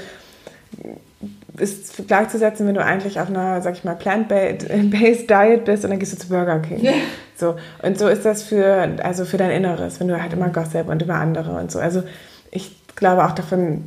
ist 1.60 2.06
gleichzusetzen, 2.06 2.66
wenn 2.66 2.74
du 2.74 2.84
eigentlich 2.84 3.20
auf 3.20 3.28
einer, 3.28 3.60
sag 3.62 3.74
ich 3.74 3.84
mal, 3.84 3.94
plant-based 3.94 5.30
Diet 5.30 5.64
bist 5.64 5.84
und 5.84 5.90
dann 5.90 5.98
gehst 5.98 6.12
du 6.12 6.18
zu 6.18 6.28
Burger 6.28 6.60
King. 6.60 6.80
Ja. 6.80 6.92
So. 7.36 7.56
Und 7.82 7.98
so 7.98 8.08
ist 8.08 8.24
das 8.24 8.42
für, 8.42 8.96
also 9.02 9.24
für 9.24 9.36
dein 9.36 9.50
Inneres, 9.50 10.00
wenn 10.00 10.08
du 10.08 10.20
halt 10.20 10.32
immer 10.32 10.48
Gossip 10.48 10.88
und 10.88 11.02
über 11.02 11.14
andere 11.14 11.52
und 11.58 11.70
so. 11.70 11.78
Also 11.78 12.02
ich 12.50 12.76
glaube 12.96 13.24
auch 13.24 13.32
davon 13.32 13.84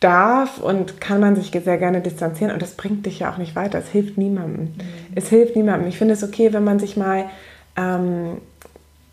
darf 0.00 0.58
und 0.58 1.00
kann 1.00 1.20
man 1.20 1.36
sich 1.36 1.50
sehr 1.50 1.78
gerne 1.78 2.00
distanzieren 2.00 2.52
und 2.52 2.60
das 2.60 2.72
bringt 2.72 3.06
dich 3.06 3.20
ja 3.20 3.32
auch 3.32 3.38
nicht 3.38 3.54
weiter. 3.54 3.78
Es 3.78 3.88
hilft 3.88 4.18
niemandem. 4.18 4.64
Mhm. 4.64 4.80
Es 5.14 5.28
hilft 5.28 5.54
niemandem. 5.54 5.88
Ich 5.88 5.98
finde 5.98 6.14
es 6.14 6.24
okay, 6.24 6.52
wenn 6.52 6.64
man 6.64 6.78
sich 6.78 6.96
mal 6.96 7.26
ähm, 7.76 8.38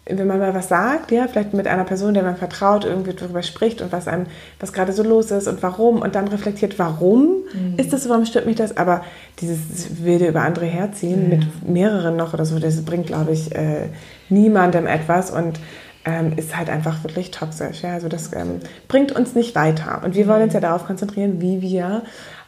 wenn 0.09 0.27
man 0.27 0.39
mal 0.39 0.53
was 0.53 0.67
sagt, 0.67 1.11
ja, 1.11 1.27
vielleicht 1.27 1.53
mit 1.53 1.67
einer 1.67 1.83
Person, 1.83 2.13
der 2.13 2.23
man 2.23 2.35
vertraut, 2.35 2.85
irgendwie 2.85 3.13
darüber 3.13 3.43
spricht 3.43 3.81
und 3.81 3.91
was 3.91 4.07
einem, 4.07 4.25
was 4.59 4.73
gerade 4.73 4.91
so 4.91 5.03
los 5.03 5.31
ist 5.31 5.47
und 5.47 5.61
warum 5.61 6.01
und 6.01 6.15
dann 6.15 6.27
reflektiert, 6.27 6.79
warum 6.79 7.43
mhm. 7.53 7.75
ist 7.77 7.93
das 7.93 8.03
so, 8.03 8.09
warum 8.09 8.25
stört 8.25 8.45
mich 8.45 8.55
das? 8.55 8.77
Aber 8.77 9.03
dieses 9.39 10.03
wilde 10.03 10.27
über 10.27 10.41
andere 10.41 10.65
herziehen 10.65 11.29
ja. 11.29 11.37
mit 11.37 11.69
mehreren 11.69 12.15
noch 12.15 12.33
oder 12.33 12.45
so, 12.45 12.59
das 12.59 12.83
bringt, 12.83 13.07
glaube 13.07 13.31
ich, 13.31 13.55
äh, 13.55 13.89
niemandem 14.29 14.87
etwas 14.87 15.31
und 15.31 15.59
ähm, 16.05 16.33
ist 16.35 16.55
halt 16.55 16.69
einfach 16.69 17.03
wirklich 17.03 17.31
toxisch. 17.31 17.83
Ja? 17.83 17.93
Also 17.93 18.07
das 18.07 18.33
ähm, 18.33 18.59
bringt 18.87 19.11
uns 19.11 19.35
nicht 19.35 19.55
weiter. 19.55 20.01
Und 20.03 20.15
wir 20.15 20.27
wollen 20.27 20.43
uns 20.43 20.53
ja 20.53 20.59
darauf 20.59 20.85
konzentrieren, 20.85 21.41
wie 21.41 21.61
wir 21.61 22.03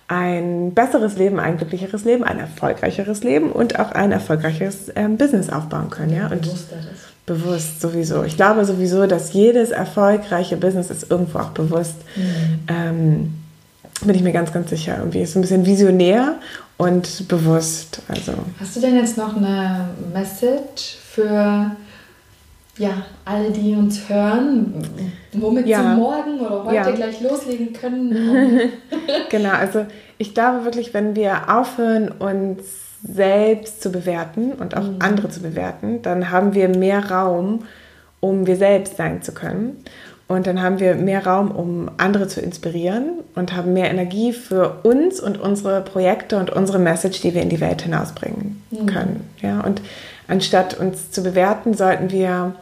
ein 0.07 0.73
besseres 0.73 1.15
Leben, 1.17 1.39
ein 1.39 1.57
glücklicheres 1.57 2.03
Leben, 2.03 2.23
ein 2.23 2.39
erfolgreicheres 2.39 3.23
Leben 3.23 3.51
und 3.51 3.79
auch 3.79 3.91
ein 3.91 4.11
erfolgreiches 4.11 4.91
ähm, 4.95 5.17
Business 5.17 5.49
aufbauen 5.49 5.89
können. 5.89 6.13
Ja? 6.13 6.27
Und 6.27 6.49
bewusst 7.25 7.81
sowieso. 7.81 8.23
Ich 8.23 8.35
glaube 8.35 8.65
sowieso, 8.65 9.05
dass 9.07 9.33
jedes 9.33 9.71
erfolgreiche 9.71 10.57
Business 10.57 10.89
ist 10.89 11.09
irgendwo 11.09 11.39
auch 11.39 11.49
bewusst. 11.49 11.95
Mhm. 12.15 12.59
Ähm, 12.67 13.33
bin 14.03 14.15
ich 14.15 14.23
mir 14.23 14.31
ganz, 14.31 14.51
ganz 14.51 14.69
sicher. 14.69 14.97
Irgendwie 14.97 15.21
ist 15.21 15.35
ein 15.35 15.41
bisschen 15.41 15.65
visionär 15.65 16.35
und 16.77 17.27
bewusst. 17.27 18.01
Also. 18.07 18.33
Hast 18.59 18.75
du 18.75 18.79
denn 18.79 18.95
jetzt 18.95 19.17
noch 19.17 19.37
eine 19.37 19.89
Message 20.13 20.97
für 21.13 21.71
ja, 22.77 23.05
alle, 23.25 23.51
die 23.51 23.75
uns 23.75 24.09
hören, 24.09 24.83
womit 25.33 25.67
ja. 25.67 25.81
sie 25.81 25.99
morgen 25.99 26.39
oder 26.39 26.63
heute 26.63 26.75
ja. 26.75 26.91
gleich 26.91 27.21
loslegen 27.21 27.73
können? 27.73 28.11
genau, 29.29 29.51
also 29.51 29.85
ich 30.17 30.33
glaube 30.33 30.65
wirklich, 30.65 30.93
wenn 30.93 31.15
wir 31.15 31.55
aufhören, 31.55 32.09
uns 32.09 32.63
selbst 33.03 33.81
zu 33.81 33.91
bewerten 33.91 34.53
und 34.53 34.77
auch 34.77 34.83
mhm. 34.83 34.97
andere 34.99 35.29
zu 35.29 35.41
bewerten, 35.41 36.01
dann 36.01 36.31
haben 36.31 36.53
wir 36.53 36.69
mehr 36.69 37.09
Raum, 37.11 37.63
um 38.19 38.45
wir 38.45 38.55
selbst 38.55 38.97
sein 38.97 39.21
zu 39.21 39.33
können. 39.33 39.83
Und 40.27 40.47
dann 40.47 40.61
haben 40.61 40.79
wir 40.79 40.95
mehr 40.95 41.25
Raum, 41.25 41.51
um 41.51 41.91
andere 41.97 42.25
zu 42.27 42.39
inspirieren 42.39 43.19
und 43.35 43.53
haben 43.53 43.73
mehr 43.73 43.91
Energie 43.91 44.31
für 44.31 44.79
uns 44.83 45.19
und 45.19 45.37
unsere 45.37 45.81
Projekte 45.81 46.37
und 46.37 46.49
unsere 46.49 46.79
Message, 46.79 47.19
die 47.19 47.33
wir 47.33 47.41
in 47.41 47.49
die 47.49 47.59
Welt 47.59 47.81
hinausbringen 47.81 48.61
mhm. 48.71 48.85
können. 48.85 49.29
Ja, 49.41 49.59
und 49.59 49.81
anstatt 50.29 50.79
uns 50.79 51.11
zu 51.11 51.21
bewerten, 51.21 51.73
sollten 51.73 52.11
wir 52.11 52.55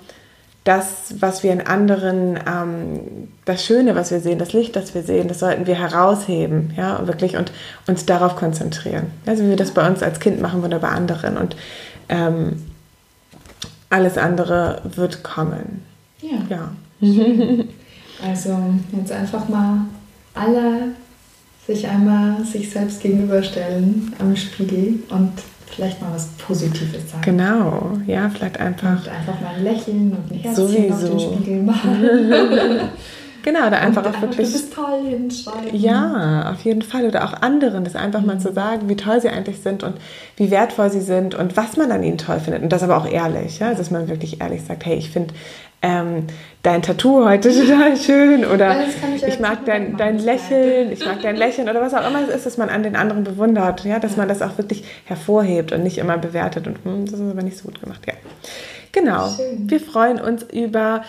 das, 0.69 1.15
was 1.19 1.41
wir 1.41 1.51
in 1.51 1.61
anderen, 1.61 2.37
ähm, 2.47 2.99
das 3.45 3.65
Schöne, 3.65 3.95
was 3.95 4.11
wir 4.11 4.19
sehen, 4.19 4.37
das 4.37 4.53
Licht, 4.53 4.75
das 4.75 4.93
wir 4.93 5.01
sehen, 5.01 5.27
das 5.27 5.39
sollten 5.39 5.65
wir 5.65 5.73
herausheben, 5.73 6.75
ja, 6.77 7.07
wirklich 7.07 7.37
und 7.37 7.51
uns 7.87 8.05
darauf 8.05 8.35
konzentrieren. 8.35 9.07
Also 9.25 9.43
wie 9.43 9.49
wir 9.49 9.55
das 9.55 9.71
bei 9.71 9.87
uns 9.87 10.03
als 10.03 10.19
Kind 10.19 10.39
machen 10.41 10.63
oder 10.63 10.77
bei 10.77 10.89
anderen 10.89 11.37
und 11.37 11.55
ähm, 12.07 12.61
alles 13.89 14.19
andere 14.19 14.83
wird 14.83 15.23
kommen. 15.23 15.83
Ja. 16.21 16.37
ja. 16.49 16.71
also 18.23 18.59
jetzt 18.95 19.11
einfach 19.11 19.49
mal 19.49 19.87
alle 20.35 20.89
sich 21.65 21.87
einmal 21.87 22.43
sich 22.45 22.69
selbst 22.69 23.01
gegenüberstellen 23.01 24.13
am 24.19 24.35
Spiegel 24.35 25.01
und 25.09 25.31
vielleicht 25.71 26.01
mal 26.01 26.13
was 26.13 26.27
Positives 26.37 27.11
sagen. 27.11 27.21
Genau, 27.23 27.97
ja, 28.07 28.29
vielleicht 28.29 28.59
einfach. 28.59 29.01
Und 29.01 29.09
einfach 29.09 29.41
mal 29.41 29.61
lächeln 29.61 30.11
und 30.11 30.31
ein 30.31 30.39
Herzchen 30.39 30.67
sowieso. 30.67 30.93
auf 30.93 31.09
den 31.09 31.19
Spiegel 31.19 31.63
machen. 31.63 32.03
Genau, 33.43 33.69
da 33.69 33.77
einfach 33.77 34.05
auch 34.05 34.21
wirklich. 34.21 34.47
Du 34.47 34.53
bist 34.53 34.73
toll 34.73 35.07
hinschreiben. 35.07 35.73
Ja, 35.73 36.51
auf 36.51 36.61
jeden 36.61 36.81
Fall. 36.81 37.05
Oder 37.05 37.23
auch 37.25 37.33
anderen, 37.41 37.83
das 37.83 37.95
einfach 37.95 38.21
mhm. 38.21 38.27
mal 38.27 38.39
zu 38.39 38.53
sagen, 38.53 38.89
wie 38.89 38.95
toll 38.95 39.21
sie 39.21 39.29
eigentlich 39.29 39.61
sind 39.61 39.83
und 39.83 39.95
wie 40.35 40.51
wertvoll 40.51 40.89
sie 40.89 41.01
sind 41.01 41.35
und 41.35 41.57
was 41.57 41.77
man 41.77 41.91
an 41.91 42.03
ihnen 42.03 42.17
toll 42.17 42.39
findet. 42.39 42.63
Und 42.63 42.69
das 42.69 42.83
aber 42.83 42.97
auch 42.97 43.09
ehrlich, 43.09 43.59
ja, 43.59 43.73
dass 43.73 43.91
man 43.91 44.07
wirklich 44.07 44.41
ehrlich 44.41 44.63
sagt, 44.63 44.85
hey, 44.85 44.95
ich 44.95 45.09
finde 45.09 45.33
ähm, 45.81 46.27
dein 46.61 46.81
Tattoo 46.81 47.25
heute 47.25 47.53
total 47.67 47.95
schön 47.95 48.45
oder 48.45 48.75
ich, 49.15 49.23
ich 49.23 49.39
mag 49.39 49.65
dein, 49.65 49.95
dein 49.95 50.19
Lächeln, 50.19 50.91
ich 50.91 51.05
mag 51.05 51.21
dein 51.21 51.37
Lächeln 51.37 51.69
oder 51.69 51.81
was 51.81 51.93
auch 51.93 52.05
immer 52.07 52.21
es 52.27 52.35
ist, 52.35 52.45
dass 52.45 52.57
man 52.57 52.69
an 52.69 52.83
den 52.83 52.95
anderen 52.95 53.23
bewundert, 53.23 53.85
ja, 53.85 53.99
dass 53.99 54.11
ja. 54.11 54.17
man 54.17 54.27
das 54.27 54.41
auch 54.41 54.57
wirklich 54.57 54.83
hervorhebt 55.05 55.71
und 55.71 55.83
nicht 55.83 55.97
immer 55.97 56.17
bewertet 56.17 56.67
und 56.67 56.83
hm, 56.83 57.05
das 57.05 57.19
ist 57.19 57.21
aber 57.21 57.43
nicht 57.43 57.57
so 57.57 57.65
gut 57.65 57.81
gemacht, 57.81 58.01
ja. 58.07 58.13
Genau. 58.91 59.29
Schön. 59.29 59.69
Wir 59.69 59.79
freuen 59.79 60.19
uns 60.19 60.43
über 60.51 61.03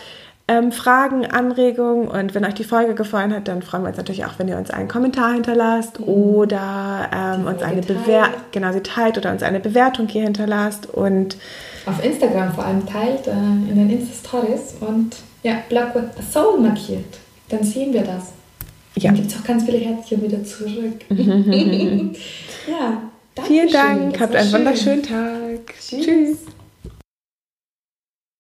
ähm, 0.51 0.73
Fragen, 0.73 1.27
Anregungen 1.27 2.09
und 2.09 2.35
wenn 2.35 2.45
euch 2.45 2.55
die 2.55 2.65
Folge 2.65 2.97
gefallen 2.97 3.33
hat, 3.33 3.47
dann 3.47 3.63
freuen 3.63 3.85
wir 3.85 3.89
uns 3.91 3.97
natürlich 3.97 4.25
auch, 4.25 4.33
wenn 4.39 4.49
ihr 4.49 4.57
uns 4.57 4.71
einen 4.71 4.89
Kommentar 4.89 5.33
hinterlasst 5.35 6.01
mhm. 6.01 6.09
oder 6.09 7.09
ähm, 7.15 7.47
uns 7.47 7.63
eine 7.63 7.83
Bewertung, 7.83 8.41
genau, 8.51 8.73
sie 8.73 8.81
teilt 8.81 9.17
oder 9.17 9.31
uns 9.31 9.45
eine 9.45 9.61
Bewertung 9.61 10.09
hier 10.09 10.25
hinterlasst 10.25 10.87
und 10.93 11.37
auf 11.87 12.05
Instagram 12.05 12.53
vor 12.53 12.65
allem 12.67 12.85
teilt, 12.85 13.29
äh, 13.29 13.31
in 13.31 13.77
den 13.77 13.91
Insta-Stories 13.91 14.75
und 14.81 15.15
ja, 15.45 15.59
Black 15.69 15.95
with 15.95 16.03
a 16.19 16.23
Soul 16.33 16.61
markiert. 16.61 17.19
Dann 17.49 17.63
sehen 17.63 17.93
wir 17.93 18.03
das. 18.03 18.33
Ja. 18.97 19.11
Dann 19.11 19.21
gibt 19.21 19.31
es 19.31 19.39
auch 19.39 19.45
ganz 19.45 19.65
viele 19.65 19.79
Herzchen 19.79 20.21
wieder 20.21 20.43
zurück. 20.43 21.01
ja, 22.69 23.03
danke 23.37 23.51
Vielen 23.51 23.73
Dank, 23.73 24.21
habt 24.21 24.35
einen 24.35 24.49
schön. 24.49 24.59
wunderschönen 24.59 25.03
Tag. 25.05 25.75
Tschüss. 25.79 26.05
Tschüss. 26.05 26.39